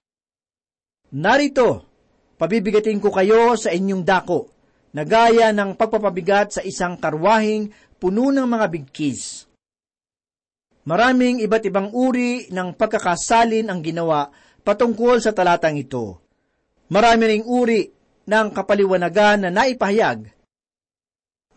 Narito, 1.10 1.90
pabibigatin 2.38 3.02
ko 3.02 3.10
kayo 3.10 3.58
sa 3.58 3.74
inyong 3.74 4.06
dako, 4.06 4.46
na 4.94 5.02
gaya 5.02 5.50
ng 5.50 5.74
pagpapabigat 5.74 6.54
sa 6.58 6.62
isang 6.62 6.94
karwahing 6.98 7.74
puno 7.98 8.30
ng 8.30 8.46
mga 8.46 8.66
bigkis. 8.70 9.50
Maraming 10.86 11.42
iba't 11.42 11.66
ibang 11.66 11.90
uri 11.92 12.48
ng 12.50 12.74
pagkakasalin 12.74 13.68
ang 13.68 13.82
ginawa 13.82 14.30
patungkol 14.62 15.18
sa 15.18 15.34
talatang 15.34 15.76
ito. 15.76 16.18
Marami 16.90 17.24
ring 17.26 17.46
uri 17.46 17.86
ng 18.26 18.46
kapaliwanagan 18.50 19.46
na 19.46 19.50
naipahayag. 19.50 20.30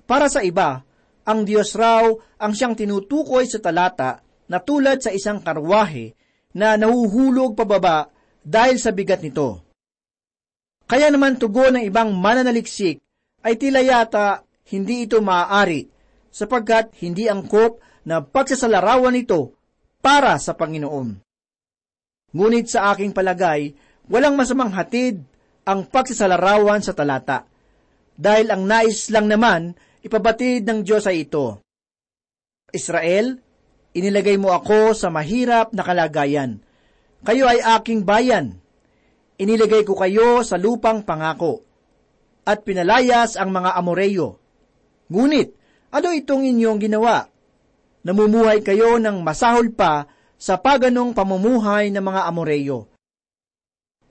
Para 0.04 0.28
sa 0.30 0.44
iba, 0.44 0.84
ang 1.24 1.48
Diyos 1.48 1.76
raw 1.76 2.08
ang 2.40 2.52
siyang 2.52 2.76
tinutukoy 2.76 3.48
sa 3.48 3.60
talata 3.64 4.20
na 4.48 4.60
tulad 4.60 5.00
sa 5.00 5.12
isang 5.12 5.40
karwahe 5.40 6.16
na 6.54 6.76
nahuhulog 6.76 7.56
pababa 7.56 8.12
dahil 8.44 8.78
sa 8.78 8.92
bigat 8.92 9.24
nito. 9.24 9.64
Kaya 10.84 11.10
naman 11.10 11.40
tugon 11.40 11.80
ng 11.80 11.84
ibang 11.88 12.12
mananaliksik 12.12 13.00
ay 13.42 13.56
tila 13.56 13.80
yata 13.82 14.44
hindi 14.70 15.08
ito 15.08 15.24
maaari 15.24 15.88
sapagkat 16.30 16.98
hindi 17.00 17.32
angkop 17.32 17.80
na 18.04 18.20
pagsasalarawan 18.20 19.16
ito 19.16 19.56
para 20.04 20.36
sa 20.38 20.52
Panginoon. 20.60 21.24
Ngunit 22.36 22.68
sa 22.68 22.92
aking 22.92 23.16
palagay, 23.16 23.72
walang 24.12 24.36
masamang 24.36 24.74
hatid 24.74 25.24
ang 25.64 25.88
pagsasalarawan 25.88 26.84
sa 26.84 26.92
talata, 26.92 27.48
dahil 28.20 28.52
ang 28.52 28.68
nais 28.68 29.08
lang 29.14 29.32
naman 29.32 29.78
ipabatid 30.04 30.68
ng 30.68 30.84
Diyos 30.84 31.08
ay 31.08 31.26
ito. 31.26 31.64
Israel, 32.70 33.40
inilagay 33.96 34.36
mo 34.36 34.52
ako 34.52 34.94
sa 34.94 35.10
mahirap 35.10 35.72
na 35.72 35.82
kalagayan. 35.82 36.60
Kayo 37.24 37.48
ay 37.48 37.64
aking 37.80 38.04
bayan. 38.04 38.60
Inilagay 39.40 39.88
ko 39.88 39.96
kayo 39.96 40.44
sa 40.44 40.60
lupang 40.60 41.02
pangako. 41.08 41.64
At 42.44 42.68
pinalayas 42.68 43.40
ang 43.40 43.56
mga 43.56 43.80
Amoreyo. 43.80 44.36
Ngunit, 45.08 45.56
ano 45.96 46.12
itong 46.12 46.44
inyong 46.44 46.80
ginawa? 46.84 47.34
namumuhay 48.04 48.60
kayo 48.62 49.00
ng 49.00 49.24
masahol 49.24 49.72
pa 49.72 50.06
sa 50.36 50.60
paganong 50.60 51.16
pamumuhay 51.16 51.90
ng 51.90 52.04
mga 52.04 52.22
Amoreyo. 52.28 52.92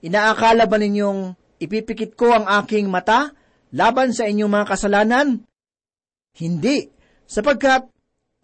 Inaakala 0.03 0.65
ba 0.65 0.77
ninyong 0.81 1.37
ipipikit 1.61 2.17
ko 2.17 2.33
ang 2.33 2.49
aking 2.49 2.89
mata 2.89 3.31
laban 3.71 4.11
sa 4.11 4.27
inyong 4.27 4.51
mga 4.51 4.65
kasalanan? 4.67 5.27
Hindi, 6.33 6.89
sapagkat 7.29 7.85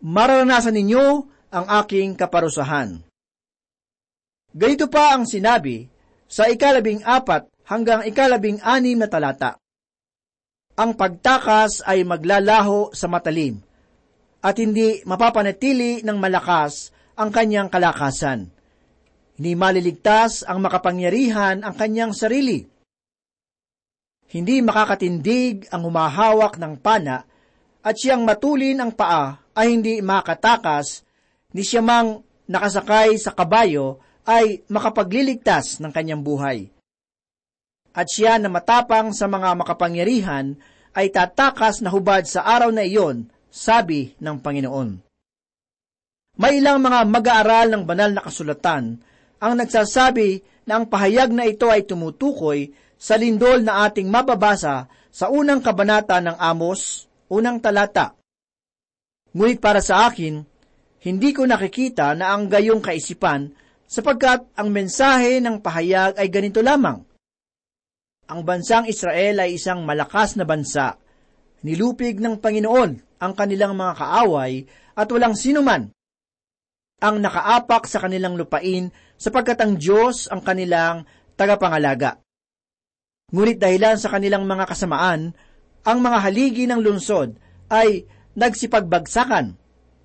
mararanasan 0.06 0.78
ninyo 0.78 1.06
ang 1.50 1.66
aking 1.82 2.14
kaparusahan. 2.14 3.02
Ganito 4.54 4.86
pa 4.90 5.18
ang 5.18 5.26
sinabi 5.26 5.90
sa 6.30 6.46
ikalabing 6.46 7.02
apat 7.02 7.50
hanggang 7.66 8.06
ikalabing 8.06 8.62
anim 8.62 8.98
na 8.98 9.10
talata. 9.10 9.58
Ang 10.78 10.94
pagtakas 10.94 11.82
ay 11.86 12.06
maglalaho 12.06 12.94
sa 12.94 13.10
matalim, 13.10 13.62
at 14.40 14.56
hindi 14.62 15.04
mapapanatili 15.04 16.06
ng 16.06 16.18
malakas 16.18 16.94
ang 17.20 17.34
kanyang 17.34 17.68
kalakasan. 17.68 18.48
Hindi 19.36 19.52
maliligtas 19.56 20.48
ang 20.48 20.64
makapangyarihan 20.64 21.66
ang 21.66 21.76
kanyang 21.76 22.16
sarili. 22.16 22.64
Hindi 24.30 24.62
makakatindig 24.62 25.68
ang 25.74 25.90
humahawak 25.90 26.56
ng 26.62 26.74
pana 26.80 27.29
at 27.80 27.96
siyang 27.96 28.28
matulin 28.28 28.80
ang 28.80 28.92
paa 28.92 29.40
ay 29.56 29.76
hindi 29.76 30.00
makatakas, 30.04 31.04
ni 31.56 31.64
siya 31.64 31.80
mang 31.80 32.22
nakasakay 32.50 33.16
sa 33.16 33.32
kabayo 33.32 34.00
ay 34.28 34.62
makapagliligtas 34.70 35.82
ng 35.82 35.92
kanyang 35.94 36.22
buhay. 36.22 36.70
At 37.96 38.08
siya 38.08 38.38
na 38.38 38.48
matapang 38.48 39.12
sa 39.12 39.26
mga 39.26 39.58
makapangyarihan 39.58 40.54
ay 40.94 41.10
tatakas 41.10 41.82
na 41.82 41.90
hubad 41.90 42.24
sa 42.30 42.46
araw 42.46 42.70
na 42.70 42.86
iyon 42.86 43.28
sabi 43.50 44.14
ng 44.22 44.38
Panginoon. 44.38 45.02
May 46.40 46.62
ilang 46.62 46.80
mga 46.80 47.04
mag-aaral 47.10 47.68
ng 47.74 47.84
banal 47.84 48.16
na 48.16 48.22
kasulatan 48.24 49.02
ang 49.40 49.54
nagsasabi 49.58 50.46
na 50.70 50.80
ang 50.80 50.86
pahayag 50.86 51.34
na 51.34 51.50
ito 51.50 51.68
ay 51.68 51.84
tumutukoy 51.84 52.72
sa 53.00 53.18
lindol 53.18 53.64
na 53.66 53.88
ating 53.88 54.08
mababasa 54.08 54.86
sa 55.10 55.26
unang 55.34 55.64
kabanata 55.64 56.22
ng 56.22 56.38
Amos, 56.38 57.09
unang 57.30 57.62
talata. 57.62 58.18
Ngunit 59.32 59.62
para 59.62 59.80
sa 59.80 60.10
akin, 60.10 60.42
hindi 61.06 61.30
ko 61.32 61.46
nakikita 61.46 62.18
na 62.18 62.34
ang 62.34 62.50
gayong 62.50 62.82
kaisipan 62.82 63.54
sapagkat 63.86 64.50
ang 64.58 64.70
mensahe 64.74 65.40
ng 65.40 65.62
pahayag 65.64 66.18
ay 66.18 66.28
ganito 66.28 66.60
lamang. 66.60 67.02
Ang 68.30 68.42
bansang 68.46 68.86
Israel 68.86 69.42
ay 69.42 69.58
isang 69.58 69.82
malakas 69.86 70.38
na 70.38 70.46
bansa. 70.46 70.98
Nilupig 71.66 72.22
ng 72.22 72.38
Panginoon 72.38 72.92
ang 73.22 73.34
kanilang 73.34 73.74
mga 73.74 73.94
kaaway 73.98 74.64
at 74.94 75.08
walang 75.10 75.34
sinuman 75.34 75.90
ang 77.00 77.16
nakaapak 77.24 77.88
sa 77.88 78.04
kanilang 78.04 78.36
lupain 78.36 78.92
sapagkat 79.16 79.60
ang 79.64 79.80
Diyos 79.80 80.28
ang 80.28 80.44
kanilang 80.44 81.08
tagapangalaga. 81.40 82.20
Ngunit 83.32 83.58
dahilan 83.62 83.96
sa 83.96 84.12
kanilang 84.12 84.44
mga 84.44 84.68
kasamaan, 84.68 85.32
ang 85.90 86.06
mga 86.06 86.18
haligi 86.22 86.70
ng 86.70 86.86
lungsod 86.86 87.34
ay 87.74 88.06
nagsipagbagsakan. 88.38 89.58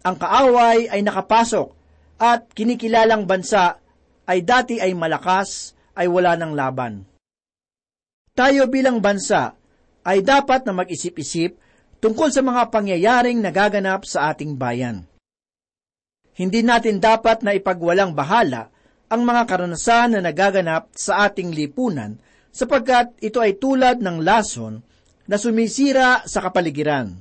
Ang 0.05 0.17
kaaway 0.17 0.89
ay 0.89 1.05
nakapasok 1.05 1.69
at 2.17 2.49
kinikilalang 2.57 3.29
bansa 3.29 3.77
ay 4.25 4.41
dati 4.41 4.81
ay 4.81 4.97
malakas 4.97 5.77
ay 5.93 6.09
wala 6.09 6.41
ng 6.41 6.53
laban. 6.57 7.05
Tayo 8.33 8.65
bilang 8.73 9.05
bansa 9.05 9.53
ay 10.09 10.25
dapat 10.25 10.65
na 10.65 10.73
mag-isip-isip 10.73 11.61
tungkol 12.01 12.33
sa 12.33 12.41
mga 12.41 12.73
pangyayaring 12.73 13.41
nagaganap 13.41 14.09
sa 14.09 14.33
ating 14.33 14.57
bayan. 14.57 15.05
Hindi 16.35 16.67
natin 16.67 16.99
dapat 16.99 17.47
na 17.47 17.55
ipagwalang 17.55 18.17
bahala 18.17 18.73
ang 19.07 19.23
mga 19.23 19.47
karanasan 19.47 20.19
na 20.19 20.21
nagaganap 20.25 20.91
sa 20.97 21.29
ating 21.31 21.55
lipunan 21.55 22.19
sapagkat 22.51 23.15
ito 23.23 23.39
ay 23.39 23.55
tulad 23.61 24.03
ng 24.03 24.19
lason 24.25 24.83
na 25.25 25.37
sumisira 25.41 26.25
sa 26.29 26.45
kapaligiran. 26.45 27.13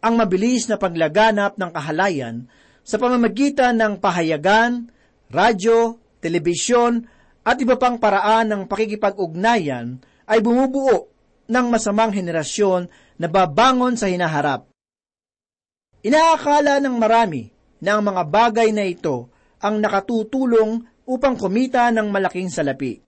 Ang 0.00 0.14
mabilis 0.16 0.64
na 0.70 0.80
paglaganap 0.80 1.60
ng 1.60 1.70
kahalayan 1.70 2.48
sa 2.80 2.96
pamamagitan 2.96 3.76
ng 3.76 4.00
pahayagan, 4.00 4.88
radyo, 5.28 6.00
telebisyon 6.24 7.04
at 7.44 7.56
iba 7.60 7.76
pang 7.76 8.00
paraan 8.00 8.48
ng 8.48 8.62
pakikipag-ugnayan 8.64 10.00
ay 10.24 10.38
bumubuo 10.40 11.10
ng 11.50 11.66
masamang 11.68 12.14
henerasyon 12.14 12.88
na 13.20 13.26
babangon 13.28 13.98
sa 13.98 14.08
hinaharap. 14.08 14.70
Inaakala 16.00 16.80
ng 16.80 16.96
marami 16.96 17.52
na 17.84 17.98
ang 17.98 18.02
mga 18.06 18.22
bagay 18.24 18.72
na 18.72 18.88
ito 18.88 19.28
ang 19.60 19.76
nakatutulong 19.76 20.80
upang 21.04 21.36
kumita 21.36 21.92
ng 21.92 22.08
malaking 22.08 22.48
salapi. 22.48 23.02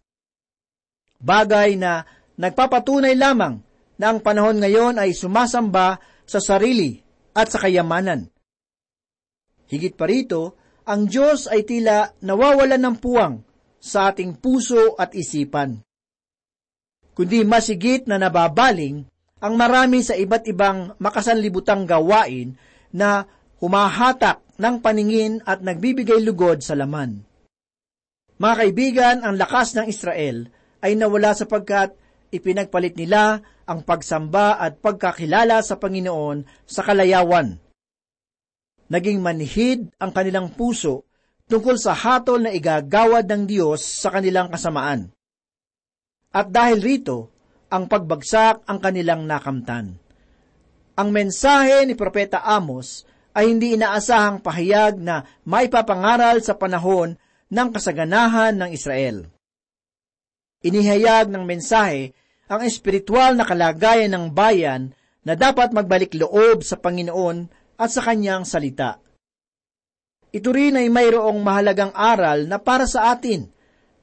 Bagay 1.22 1.79
na 1.81 2.05
nagpapatunay 2.38 3.16
lamang 3.16 3.61
na 4.01 4.12
ang 4.12 4.18
panahon 4.21 4.59
ngayon 4.61 5.01
ay 5.01 5.12
sumasamba 5.12 6.01
sa 6.25 6.38
sarili 6.40 7.01
at 7.33 7.53
sa 7.53 7.61
kayamanan. 7.61 8.29
Higit 9.68 9.97
pa 9.97 10.05
rito, 10.09 10.57
ang 10.88 11.09
Diyos 11.09 11.49
ay 11.49 11.64
tila 11.64 12.12
nawawalan 12.21 12.83
ng 12.83 12.97
puwang 12.99 13.35
sa 13.79 14.12
ating 14.12 14.38
puso 14.38 14.99
at 14.99 15.14
isipan 15.16 15.81
kundi 17.12 17.45
masigit 17.45 18.09
na 18.09 18.16
nababaling 18.16 19.05
ang 19.42 19.55
marami 19.59 20.01
sa 20.01 20.16
iba't 20.16 20.45
ibang 20.49 20.97
makasanlibutang 20.97 21.85
gawain 21.85 22.57
na 22.95 23.27
humahatak 23.59 24.42
ng 24.59 24.75
paningin 24.81 25.42
at 25.42 25.61
nagbibigay 25.61 26.23
lugod 26.23 26.62
sa 26.62 26.79
laman. 26.79 27.27
Mga 28.38 28.55
kaibigan, 28.59 29.16
ang 29.23 29.35
lakas 29.38 29.75
ng 29.75 29.87
Israel 29.90 30.51
ay 30.83 30.99
nawala 30.99 31.35
sapagkat 31.35 31.95
ipinagpalit 32.33 32.97
nila 32.97 33.45
ang 33.68 33.85
pagsamba 33.85 34.57
at 34.57 34.81
pagkakilala 34.81 35.61
sa 35.61 35.77
Panginoon 35.77 36.64
sa 36.64 36.81
kalayawan. 36.81 37.61
Naging 38.88 39.21
manhid 39.21 39.92
ang 40.01 40.11
kanilang 40.11 40.53
puso 40.57 41.05
tungkol 41.47 41.77
sa 41.77 41.92
hatol 41.92 42.49
na 42.49 42.53
igagawad 42.53 43.29
ng 43.29 43.45
Diyos 43.45 43.85
sa 43.85 44.09
kanilang 44.09 44.49
kasamaan. 44.49 45.12
At 46.33 46.49
dahil 46.49 46.81
rito, 46.81 47.29
ang 47.68 47.88
pagbagsak 47.88 48.64
ang 48.68 48.79
kanilang 48.81 49.29
nakamtan. 49.29 49.97
Ang 50.97 51.09
mensahe 51.09 51.88
ni 51.88 51.97
Propeta 51.97 52.45
Amos 52.45 53.09
ay 53.33 53.49
hindi 53.49 53.77
inaasahang 53.77 54.45
pahayag 54.45 55.01
na 55.01 55.25
maipapangaral 55.49 56.45
sa 56.45 56.53
panahon 56.53 57.16
ng 57.49 57.68
kasaganahan 57.73 58.53
ng 58.57 58.71
Israel. 58.77 59.25
Inihayag 60.62 61.33
ng 61.33 61.45
mensahe 61.49 62.12
ang 62.53 62.61
espiritual 62.69 63.33
na 63.33 63.49
kalagayan 63.49 64.12
ng 64.12 64.27
bayan 64.37 64.93
na 65.25 65.33
dapat 65.33 65.73
magbalik 65.73 66.12
loob 66.12 66.61
sa 66.61 66.77
Panginoon 66.77 67.49
at 67.81 67.88
sa 67.88 68.05
kanyang 68.05 68.45
salita. 68.45 69.01
Ito 70.29 70.53
rin 70.53 70.77
ay 70.77 70.93
mayroong 70.93 71.41
mahalagang 71.41 71.97
aral 71.97 72.45
na 72.45 72.61
para 72.61 72.85
sa 72.85 73.09
atin, 73.17 73.49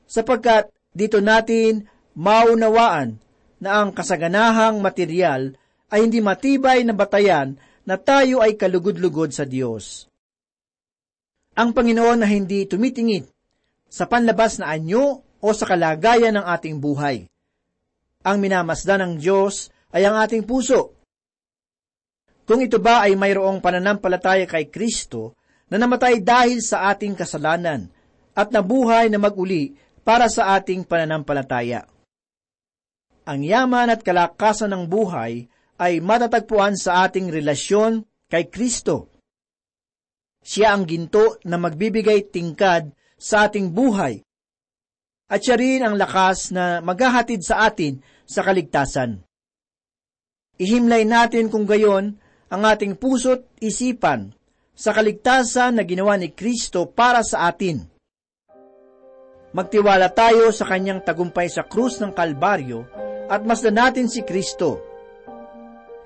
sapagkat 0.10 0.74
dito 0.90 1.22
natin 1.22 1.86
maunawaan 2.18 3.22
na 3.62 3.86
ang 3.86 3.94
kasaganahang 3.94 4.82
material 4.82 5.54
ay 5.94 6.10
hindi 6.10 6.18
matibay 6.18 6.82
na 6.82 6.98
batayan 6.98 7.54
na 7.86 8.02
tayo 8.02 8.42
ay 8.42 8.58
kalugod-lugod 8.58 9.30
sa 9.30 9.46
Diyos. 9.46 10.10
Ang 11.54 11.78
Panginoon 11.78 12.26
na 12.26 12.28
hindi 12.30 12.66
tumitingin 12.66 13.30
sa 13.90 14.10
panlabas 14.10 14.58
na 14.58 14.74
anyo 14.74 15.22
o 15.38 15.48
sa 15.54 15.70
kalagayan 15.70 16.38
ng 16.38 16.46
ating 16.46 16.78
buhay. 16.82 17.30
Ang 18.28 18.44
minamasdan 18.44 19.00
ng 19.00 19.14
Diyos 19.16 19.72
ay 19.96 20.04
ang 20.04 20.20
ating 20.20 20.44
puso. 20.44 21.00
Kung 22.44 22.60
ito 22.60 22.82
ba 22.82 23.08
ay 23.08 23.16
mayroong 23.16 23.64
pananampalataya 23.64 24.44
kay 24.50 24.68
Kristo 24.68 25.40
na 25.70 25.80
namatay 25.80 26.20
dahil 26.20 26.60
sa 26.60 26.90
ating 26.92 27.16
kasalanan 27.16 27.88
at 28.34 28.50
nabuhay 28.50 29.08
na 29.08 29.22
maguli 29.22 29.78
para 30.02 30.28
sa 30.28 30.58
ating 30.58 30.84
pananampalataya. 30.84 31.86
Ang 33.30 33.46
yaman 33.46 33.94
at 33.94 34.02
kalakasan 34.02 34.74
ng 34.74 34.84
buhay 34.90 35.46
ay 35.78 36.02
matatagpuan 36.02 36.74
sa 36.74 37.06
ating 37.06 37.30
relasyon 37.30 38.02
kay 38.26 38.50
Kristo. 38.50 39.14
Siya 40.42 40.74
ang 40.74 40.90
ginto 40.90 41.38
na 41.46 41.62
magbibigay 41.62 42.34
tingkad 42.34 42.90
sa 43.16 43.48
ating 43.48 43.70
buhay. 43.70 44.26
At 45.30 45.46
siya 45.46 45.56
rin 45.62 45.86
ang 45.86 45.94
lakas 45.94 46.50
na 46.50 46.82
maghahatid 46.82 47.46
sa 47.46 47.70
atin 47.70 48.02
sa 48.26 48.42
kaligtasan. 48.42 49.22
Ihimlay 50.58 51.06
natin 51.06 51.54
kung 51.54 51.70
gayon 51.70 52.18
ang 52.50 52.62
ating 52.66 52.98
puso't 52.98 53.46
isipan 53.62 54.34
sa 54.74 54.90
kaligtasan 54.92 55.78
na 55.78 55.84
ginawa 55.86 56.18
ni 56.18 56.34
Kristo 56.34 56.90
para 56.90 57.22
sa 57.22 57.46
atin. 57.46 57.86
Magtiwala 59.54 60.10
tayo 60.14 60.50
sa 60.50 60.66
kanyang 60.66 61.06
tagumpay 61.06 61.50
sa 61.50 61.66
krus 61.66 62.02
ng 62.02 62.14
Kalbaryo 62.14 62.86
at 63.30 63.46
masdan 63.46 63.78
natin 63.78 64.10
si 64.10 64.26
Kristo 64.26 64.82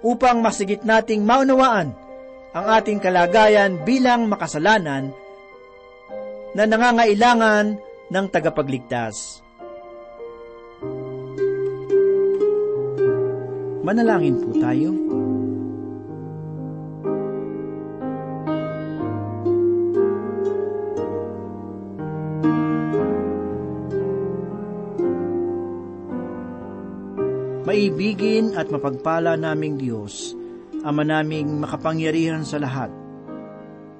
upang 0.04 0.44
masigit 0.44 0.84
nating 0.84 1.24
maunawaan 1.24 1.96
ang 2.54 2.66
ating 2.70 3.00
kalagayan 3.00 3.82
bilang 3.88 4.28
makasalanan 4.28 5.16
na 6.54 6.64
nangangailangan 6.68 7.80
ng 8.14 8.26
tagapagligtas. 8.30 9.42
Manalangin 13.82 14.38
po 14.38 14.50
tayo. 14.62 14.94
Maibigin 27.66 28.54
at 28.54 28.70
mapagpala 28.70 29.34
naming 29.34 29.82
Diyos, 29.82 30.38
Ama 30.84 31.02
naming 31.08 31.64
makapangyarihan 31.64 32.44
sa 32.44 32.60
lahat. 32.60 32.92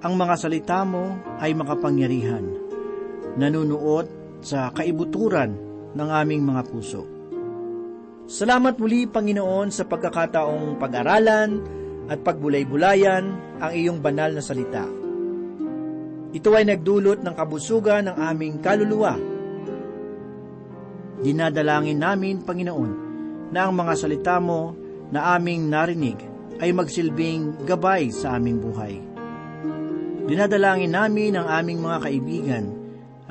Ang 0.04 0.20
mga 0.20 0.36
salita 0.36 0.84
mo 0.84 1.16
ay 1.40 1.56
makapangyarihan, 1.56 2.44
nanunuot 3.38 4.08
sa 4.44 4.70
kaibuturan 4.76 5.56
ng 5.94 6.10
aming 6.10 6.44
mga 6.44 6.62
puso. 6.68 7.04
Salamat 8.24 8.80
muli, 8.80 9.06
Panginoon, 9.06 9.70
sa 9.70 9.84
pagkakataong 9.84 10.80
pag-aralan 10.80 11.60
at 12.08 12.20
pagbulay-bulayan 12.24 13.24
ang 13.60 13.72
iyong 13.72 14.00
banal 14.00 14.32
na 14.32 14.44
salita. 14.44 14.88
Ito 16.34 16.50
ay 16.58 16.66
nagdulot 16.66 17.22
ng 17.22 17.36
kabusugan 17.38 18.10
ng 18.10 18.18
aming 18.18 18.58
kaluluwa. 18.64 19.14
Dinadalangin 21.22 22.02
namin, 22.02 22.42
Panginoon, 22.42 22.92
na 23.54 23.70
ang 23.70 23.74
mga 23.78 23.94
salita 23.96 24.42
mo 24.42 24.74
na 25.14 25.38
aming 25.38 25.70
narinig 25.70 26.18
ay 26.58 26.74
magsilbing 26.74 27.70
gabay 27.70 28.10
sa 28.10 28.40
aming 28.40 28.58
buhay. 28.60 28.98
Dinadalangin 30.26 30.96
namin 30.96 31.38
ang 31.38 31.48
aming 31.48 31.80
mga 31.84 31.98
kaibigan 32.02 32.83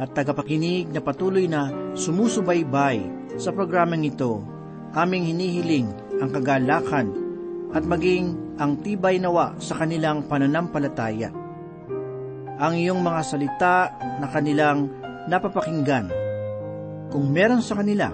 at 0.02 0.10
tagapakinig 0.18 0.90
na 0.90 0.98
patuloy 0.98 1.46
na 1.46 1.70
sumusubaybay 1.94 3.06
sa 3.38 3.54
programang 3.54 4.02
ito. 4.02 4.42
Aming 4.98 5.30
hinihiling 5.30 6.18
ang 6.18 6.34
kagalakan 6.34 7.14
at 7.70 7.86
maging 7.86 8.34
ang 8.58 8.82
tibay 8.82 9.22
nawa 9.22 9.54
sa 9.62 9.78
kanilang 9.78 10.26
pananampalataya. 10.26 11.30
Ang 12.58 12.74
iyong 12.82 12.98
mga 12.98 13.20
salita 13.22 13.76
na 14.18 14.26
kanilang 14.26 14.90
napapakinggan. 15.30 16.10
Kung 17.14 17.30
meron 17.30 17.62
sa 17.62 17.78
kanila 17.78 18.10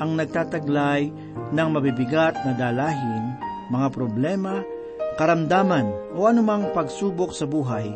ang 0.00 0.16
nagtataglay 0.16 1.12
ng 1.52 1.68
mabibigat 1.68 2.40
na 2.42 2.56
dalahin, 2.56 3.36
mga 3.68 3.88
problema, 3.92 4.64
karamdaman 5.20 6.16
o 6.16 6.24
anumang 6.24 6.72
pagsubok 6.72 7.36
sa 7.36 7.44
buhay. 7.44 7.92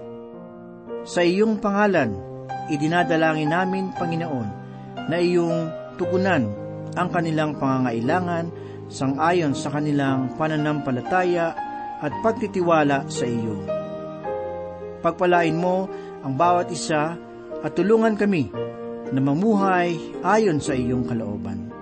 Sa 1.02 1.24
iyong 1.26 1.58
pangalan, 1.58 2.31
idinadalangin 2.70 3.50
namin, 3.50 3.90
Panginoon, 3.96 4.48
na 5.08 5.16
iyong 5.18 5.70
tugunan 5.98 6.46
ang 6.92 7.08
kanilang 7.08 7.56
pangangailangan 7.56 8.52
sangayon 8.92 9.56
sa 9.56 9.72
kanilang 9.72 10.36
pananampalataya 10.36 11.56
at 12.02 12.12
pagtitiwala 12.20 13.08
sa 13.08 13.24
iyo. 13.24 13.56
Pagpalain 15.00 15.56
mo 15.56 15.88
ang 16.22 16.36
bawat 16.36 16.68
isa 16.70 17.16
at 17.62 17.72
tulungan 17.72 18.14
kami 18.14 18.52
na 19.10 19.20
mamuhay 19.20 19.96
ayon 20.22 20.60
sa 20.60 20.76
iyong 20.76 21.08
kalooban. 21.08 21.72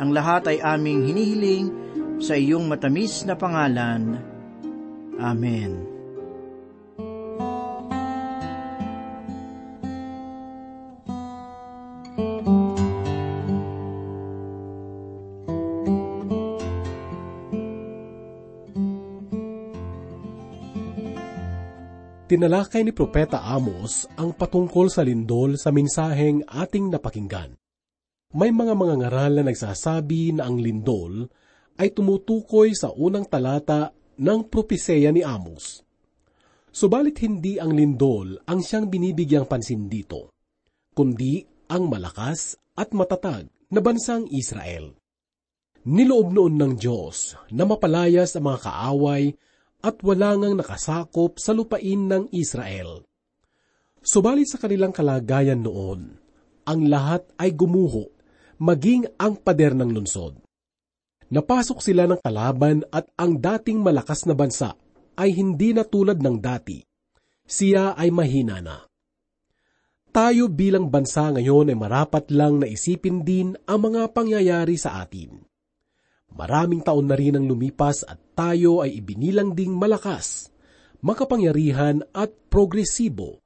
Ang 0.00 0.10
lahat 0.16 0.48
ay 0.48 0.58
aming 0.64 1.06
hinihiling 1.06 1.66
sa 2.20 2.36
iyong 2.36 2.68
matamis 2.68 3.24
na 3.24 3.36
pangalan. 3.36 4.20
Amen. 5.20 5.99
Tinalakay 22.30 22.86
ni 22.86 22.94
Propeta 22.94 23.42
Amos 23.42 24.06
ang 24.14 24.30
patungkol 24.30 24.86
sa 24.86 25.02
lindol 25.02 25.58
sa 25.58 25.74
mensaheng 25.74 26.46
ating 26.46 26.86
napakinggan. 26.86 27.58
May 28.38 28.54
mga 28.54 28.78
mga 28.78 28.94
ngaral 29.02 29.32
na 29.34 29.50
nagsasabi 29.50 30.38
na 30.38 30.46
ang 30.46 30.62
lindol 30.62 31.26
ay 31.74 31.90
tumutukoy 31.90 32.70
sa 32.70 32.94
unang 32.94 33.26
talata 33.26 33.90
ng 34.22 34.46
propiseya 34.46 35.10
ni 35.10 35.26
Amos. 35.26 35.82
Subalit 36.70 37.18
hindi 37.18 37.58
ang 37.58 37.74
lindol 37.74 38.38
ang 38.46 38.62
siyang 38.62 38.86
binibigyang 38.86 39.50
pansin 39.50 39.90
dito, 39.90 40.30
kundi 40.94 41.42
ang 41.66 41.90
malakas 41.90 42.54
at 42.78 42.94
matatag 42.94 43.50
na 43.74 43.82
bansang 43.82 44.30
Israel. 44.30 44.94
Niloob 45.82 46.30
noon 46.30 46.54
ng 46.54 46.78
Diyos 46.78 47.34
na 47.50 47.66
mapalayas 47.66 48.38
ang 48.38 48.54
mga 48.54 48.70
kaaway 48.70 49.34
at 49.80 50.00
wala 50.04 50.36
ngang 50.36 50.60
nakasakop 50.60 51.40
sa 51.40 51.56
lupain 51.56 52.08
ng 52.08 52.28
Israel. 52.36 53.04
Subalit 54.00 54.48
sa 54.48 54.56
kanilang 54.56 54.92
kalagayan 54.92 55.60
noon, 55.60 56.16
ang 56.64 56.80
lahat 56.88 57.24
ay 57.36 57.52
gumuho 57.52 58.08
maging 58.60 59.08
ang 59.16 59.40
pader 59.40 59.72
ng 59.72 59.88
lungsod. 59.88 60.36
Napasok 61.32 61.80
sila 61.80 62.04
ng 62.04 62.20
kalaban 62.20 62.84
at 62.92 63.08
ang 63.16 63.40
dating 63.40 63.80
malakas 63.80 64.28
na 64.28 64.36
bansa 64.36 64.76
ay 65.16 65.32
hindi 65.32 65.72
na 65.72 65.88
tulad 65.88 66.20
ng 66.20 66.36
dati. 66.36 66.84
Siya 67.48 67.96
ay 67.96 68.12
mahina 68.12 68.60
na. 68.60 68.84
Tayo 70.10 70.50
bilang 70.50 70.90
bansa 70.90 71.30
ngayon 71.30 71.70
ay 71.70 71.78
marapat 71.78 72.28
lang 72.34 72.60
na 72.60 72.66
isipin 72.66 73.22
din 73.22 73.54
ang 73.64 73.90
mga 73.90 74.10
pangyayari 74.10 74.74
sa 74.74 75.00
atin. 75.00 75.49
Maraming 76.34 76.82
taon 76.86 77.10
na 77.10 77.18
rin 77.18 77.36
ang 77.36 77.44
lumipas 77.46 78.06
at 78.06 78.18
tayo 78.34 78.80
ay 78.80 79.02
ibinilang 79.02 79.54
ding 79.54 79.74
malakas, 79.74 80.48
makapangyarihan 81.02 82.06
at 82.14 82.30
progresibo 82.48 83.40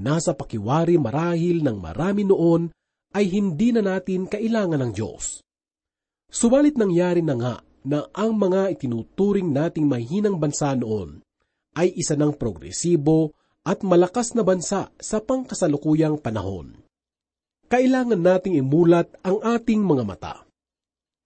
nasa 0.00 0.32
pakiwari 0.32 0.96
marahil 0.96 1.60
ng 1.60 1.76
marami 1.76 2.24
noon 2.24 2.72
ay 3.12 3.28
hindi 3.28 3.74
na 3.74 3.84
natin 3.84 4.24
kailangan 4.24 4.80
ng 4.80 4.92
Diyos. 4.96 5.44
Subalit 6.30 6.78
nangyari 6.80 7.20
na 7.20 7.34
nga 7.36 7.54
na 7.84 8.06
ang 8.16 8.38
mga 8.38 8.72
itinuturing 8.78 9.50
nating 9.50 9.84
mahinang 9.84 10.40
bansa 10.40 10.72
noon 10.78 11.20
ay 11.76 11.92
isa 11.92 12.16
ng 12.16 12.38
progresibo 12.38 13.34
at 13.66 13.84
malakas 13.84 14.32
na 14.32 14.46
bansa 14.46 14.88
sa 14.96 15.18
pangkasalukuyang 15.20 16.22
panahon. 16.22 16.80
Kailangan 17.70 18.18
nating 18.18 18.58
imulat 18.58 19.14
ang 19.22 19.38
ating 19.42 19.82
mga 19.82 20.04
mata. 20.06 20.34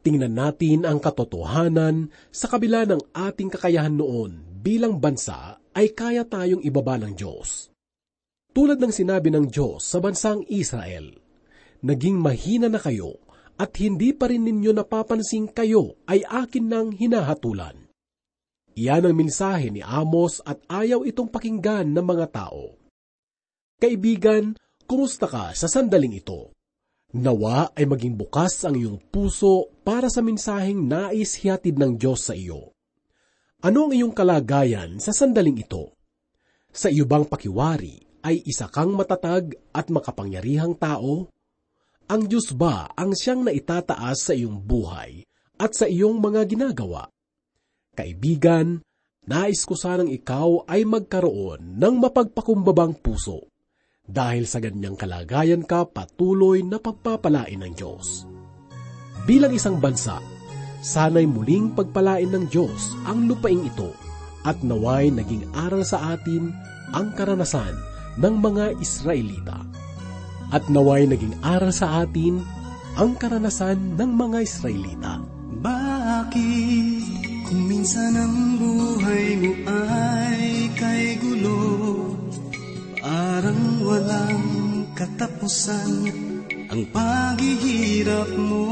Tingnan 0.04 0.36
natin 0.36 0.84
ang 0.84 1.00
katotohanan 1.00 2.12
sa 2.28 2.52
kabila 2.52 2.84
ng 2.84 3.00
ating 3.16 3.48
kakayahan 3.48 3.96
noon 3.96 4.60
bilang 4.60 5.00
bansa 5.00 5.56
ay 5.72 5.96
kaya 5.96 6.28
tayong 6.28 6.60
ibaba 6.60 7.00
ng 7.00 7.16
Diyos. 7.16 7.72
Tulad 8.52 8.76
ng 8.76 8.92
sinabi 8.92 9.32
ng 9.32 9.48
Diyos 9.48 9.82
sa 9.82 10.04
bansang 10.04 10.44
Israel, 10.52 11.08
naging 11.80 12.20
mahina 12.20 12.68
na 12.68 12.76
kayo 12.76 13.16
at 13.56 13.72
hindi 13.80 14.14
pa 14.14 14.28
rin 14.30 14.44
ninyo 14.44 14.76
napapansin 14.76 15.48
kayo 15.50 15.96
ay 16.04 16.20
akin 16.22 16.64
nang 16.68 16.88
hinahatulan. 16.92 17.88
Iyan 18.76 19.08
ang 19.08 19.16
mensahe 19.16 19.72
ni 19.72 19.80
Amos 19.80 20.44
at 20.44 20.60
ayaw 20.70 21.08
itong 21.08 21.32
pakinggan 21.32 21.90
ng 21.90 22.04
mga 22.04 22.26
tao. 22.28 22.76
Kaibigan, 23.80 24.54
kumusta 24.86 25.26
ka 25.26 25.50
sa 25.56 25.66
sandaling 25.66 26.18
ito? 26.18 26.53
Nawa 27.14 27.70
ay 27.79 27.87
maging 27.87 28.18
bukas 28.18 28.66
ang 28.66 28.74
iyong 28.74 28.98
puso 28.98 29.70
para 29.87 30.11
sa 30.11 30.18
mensaheng 30.18 30.83
nais 30.83 31.38
hihatid 31.38 31.79
ng 31.79 31.94
Diyos 31.94 32.27
sa 32.27 32.35
iyo. 32.35 32.74
Ano 33.62 33.87
ang 33.87 33.94
iyong 33.94 34.11
kalagayan 34.11 34.98
sa 34.98 35.14
sandaling 35.14 35.62
ito? 35.62 35.94
Sa 36.74 36.90
iyo 36.90 37.07
bang 37.07 37.22
pakiwari 37.22 38.03
ay 38.27 38.42
isa 38.42 38.66
kang 38.66 38.98
matatag 38.98 39.55
at 39.70 39.94
makapangyarihang 39.94 40.74
tao? 40.74 41.31
Ang 42.11 42.27
Diyos 42.27 42.50
ba 42.50 42.90
ang 42.98 43.14
siyang 43.14 43.46
naitataas 43.46 44.18
sa 44.18 44.33
iyong 44.35 44.59
buhay 44.59 45.22
at 45.55 45.70
sa 45.70 45.87
iyong 45.87 46.18
mga 46.18 46.42
ginagawa? 46.50 47.07
Kaibigan, 47.94 48.83
nais 49.31 49.62
ko 49.62 49.79
sanang 49.79 50.11
ikaw 50.11 50.66
ay 50.66 50.83
magkaroon 50.83 51.79
ng 51.79 51.94
mapagpakumbabang 51.94 52.98
puso 52.98 53.53
dahil 54.04 54.44
sa 54.44 54.60
ganyang 54.60 54.96
kalagayan 55.00 55.64
ka 55.64 55.88
patuloy 55.88 56.60
na 56.60 56.76
pagpapalain 56.76 57.60
ng 57.64 57.72
Diyos. 57.72 58.28
Bilang 59.24 59.56
isang 59.56 59.80
bansa, 59.80 60.20
sana'y 60.84 61.24
muling 61.24 61.72
pagpalain 61.72 62.28
ng 62.28 62.44
Diyos 62.52 62.92
ang 63.08 63.24
lupaing 63.24 63.64
ito 63.64 63.96
at 64.44 64.60
naway 64.60 65.08
naging 65.08 65.48
aral 65.56 65.80
sa 65.80 66.12
atin 66.12 66.52
ang 66.92 67.16
karanasan 67.16 67.72
ng 68.20 68.34
mga 68.44 68.76
Israelita. 68.84 69.64
At 70.52 70.68
naway 70.68 71.08
naging 71.08 71.40
aral 71.40 71.72
sa 71.72 72.04
atin 72.04 72.44
ang 73.00 73.16
karanasan 73.16 73.96
ng 73.96 74.10
mga 74.12 74.38
Israelita. 74.44 75.24
Bakit 75.64 77.02
kung 77.48 77.64
minsan 77.64 78.12
ang 78.12 78.60
buhay 78.60 79.26
mo 79.40 79.52
ay 79.72 80.68
kay 80.76 81.16
gulo 81.18 81.64
Parang 83.34 83.73
walang 83.85 84.40
katapusan 84.97 85.92
ang 86.73 86.83
paghihirap 86.88 88.33
mo. 88.40 88.66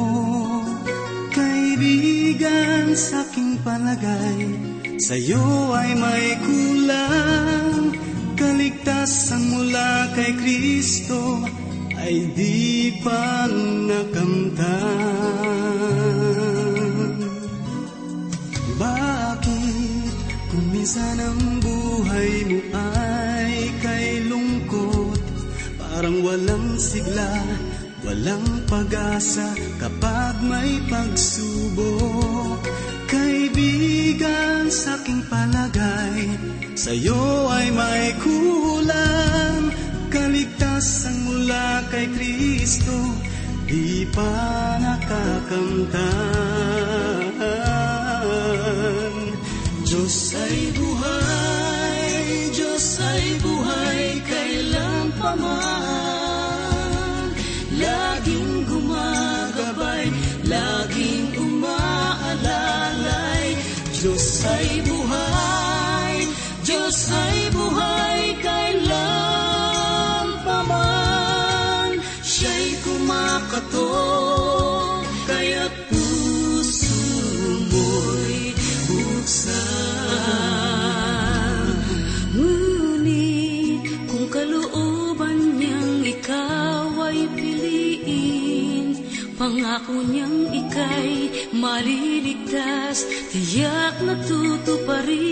Kaibigan 1.32 2.92
sa 2.96 3.24
aking 3.24 3.60
palagay 3.64 4.72
Sa'yo 5.02 5.74
ay 5.74 5.98
may 5.98 6.38
kulang. 6.46 7.90
Kaligtasan 8.38 9.42
mula 9.50 10.14
kay 10.14 10.30
Kristo 10.38 11.42
Ay 11.98 12.30
di 12.38 12.90
pa 13.02 13.50
nakamtan. 13.50 14.62
Bakit 18.78 20.14
kung 20.50 20.66
minsan 20.70 21.18
ang 21.18 21.62
buhay 21.62 22.46
mo 22.46 22.60
ay 22.74 23.01
Parang 26.12 26.28
walang 26.28 26.76
sigla 26.76 27.40
Walang 28.04 28.44
pag-asa 28.68 29.48
kapag 29.80 30.44
may 30.44 30.76
pagsubok 30.84 32.60
Kaibigan 33.08 34.68
sa 34.68 35.00
aking 35.00 35.24
palagay 35.32 36.36
Sa'yo 36.76 37.48
ay 37.48 37.72
may 37.72 38.12
kulang. 38.20 39.72
Kaligtasan 40.12 41.16
mula 41.32 41.80
kay 41.88 42.04
Kristo 42.12 43.16
Di 43.64 44.04
pa 44.12 44.36
nakakamtan. 44.84 45.96
Diyos 49.80 50.36
ay 50.36 50.76
buhay 50.76 52.52
Diyos 52.52 53.00
ay 53.00 53.24
buhay 53.40 54.20
Kailan 54.28 55.08
pa 55.16 55.32
man 55.40 55.81
Pangako 89.42 90.06
niyang 90.06 90.54
ika'y 90.54 91.50
maliligtas 91.58 93.02
Tiyak 93.34 93.98
na 94.06 94.14
tutuparin 94.22 95.26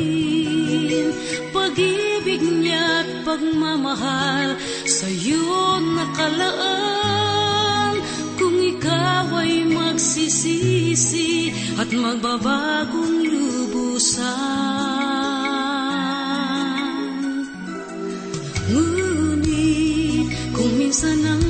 Pag-ibig 1.54 2.42
niya 2.42 3.06
at 3.06 3.22
pagmamahal 3.22 4.58
Sa'yo 4.82 5.78
nakalaan. 5.94 6.42
Kung 8.34 8.58
ikaw 8.58 9.30
ay 9.46 9.70
magsisisi 9.70 11.54
At 11.78 11.94
magbabagong 11.94 13.30
lubusan. 13.30 14.26
Ngunit 18.74 20.34
kung 20.50 20.74
minsan 20.74 21.22
ang 21.22 21.49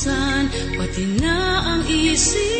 Buksan 0.00 0.48
Pati 0.80 1.04
na 1.20 1.60
ang 1.60 1.84
isip 1.84 2.59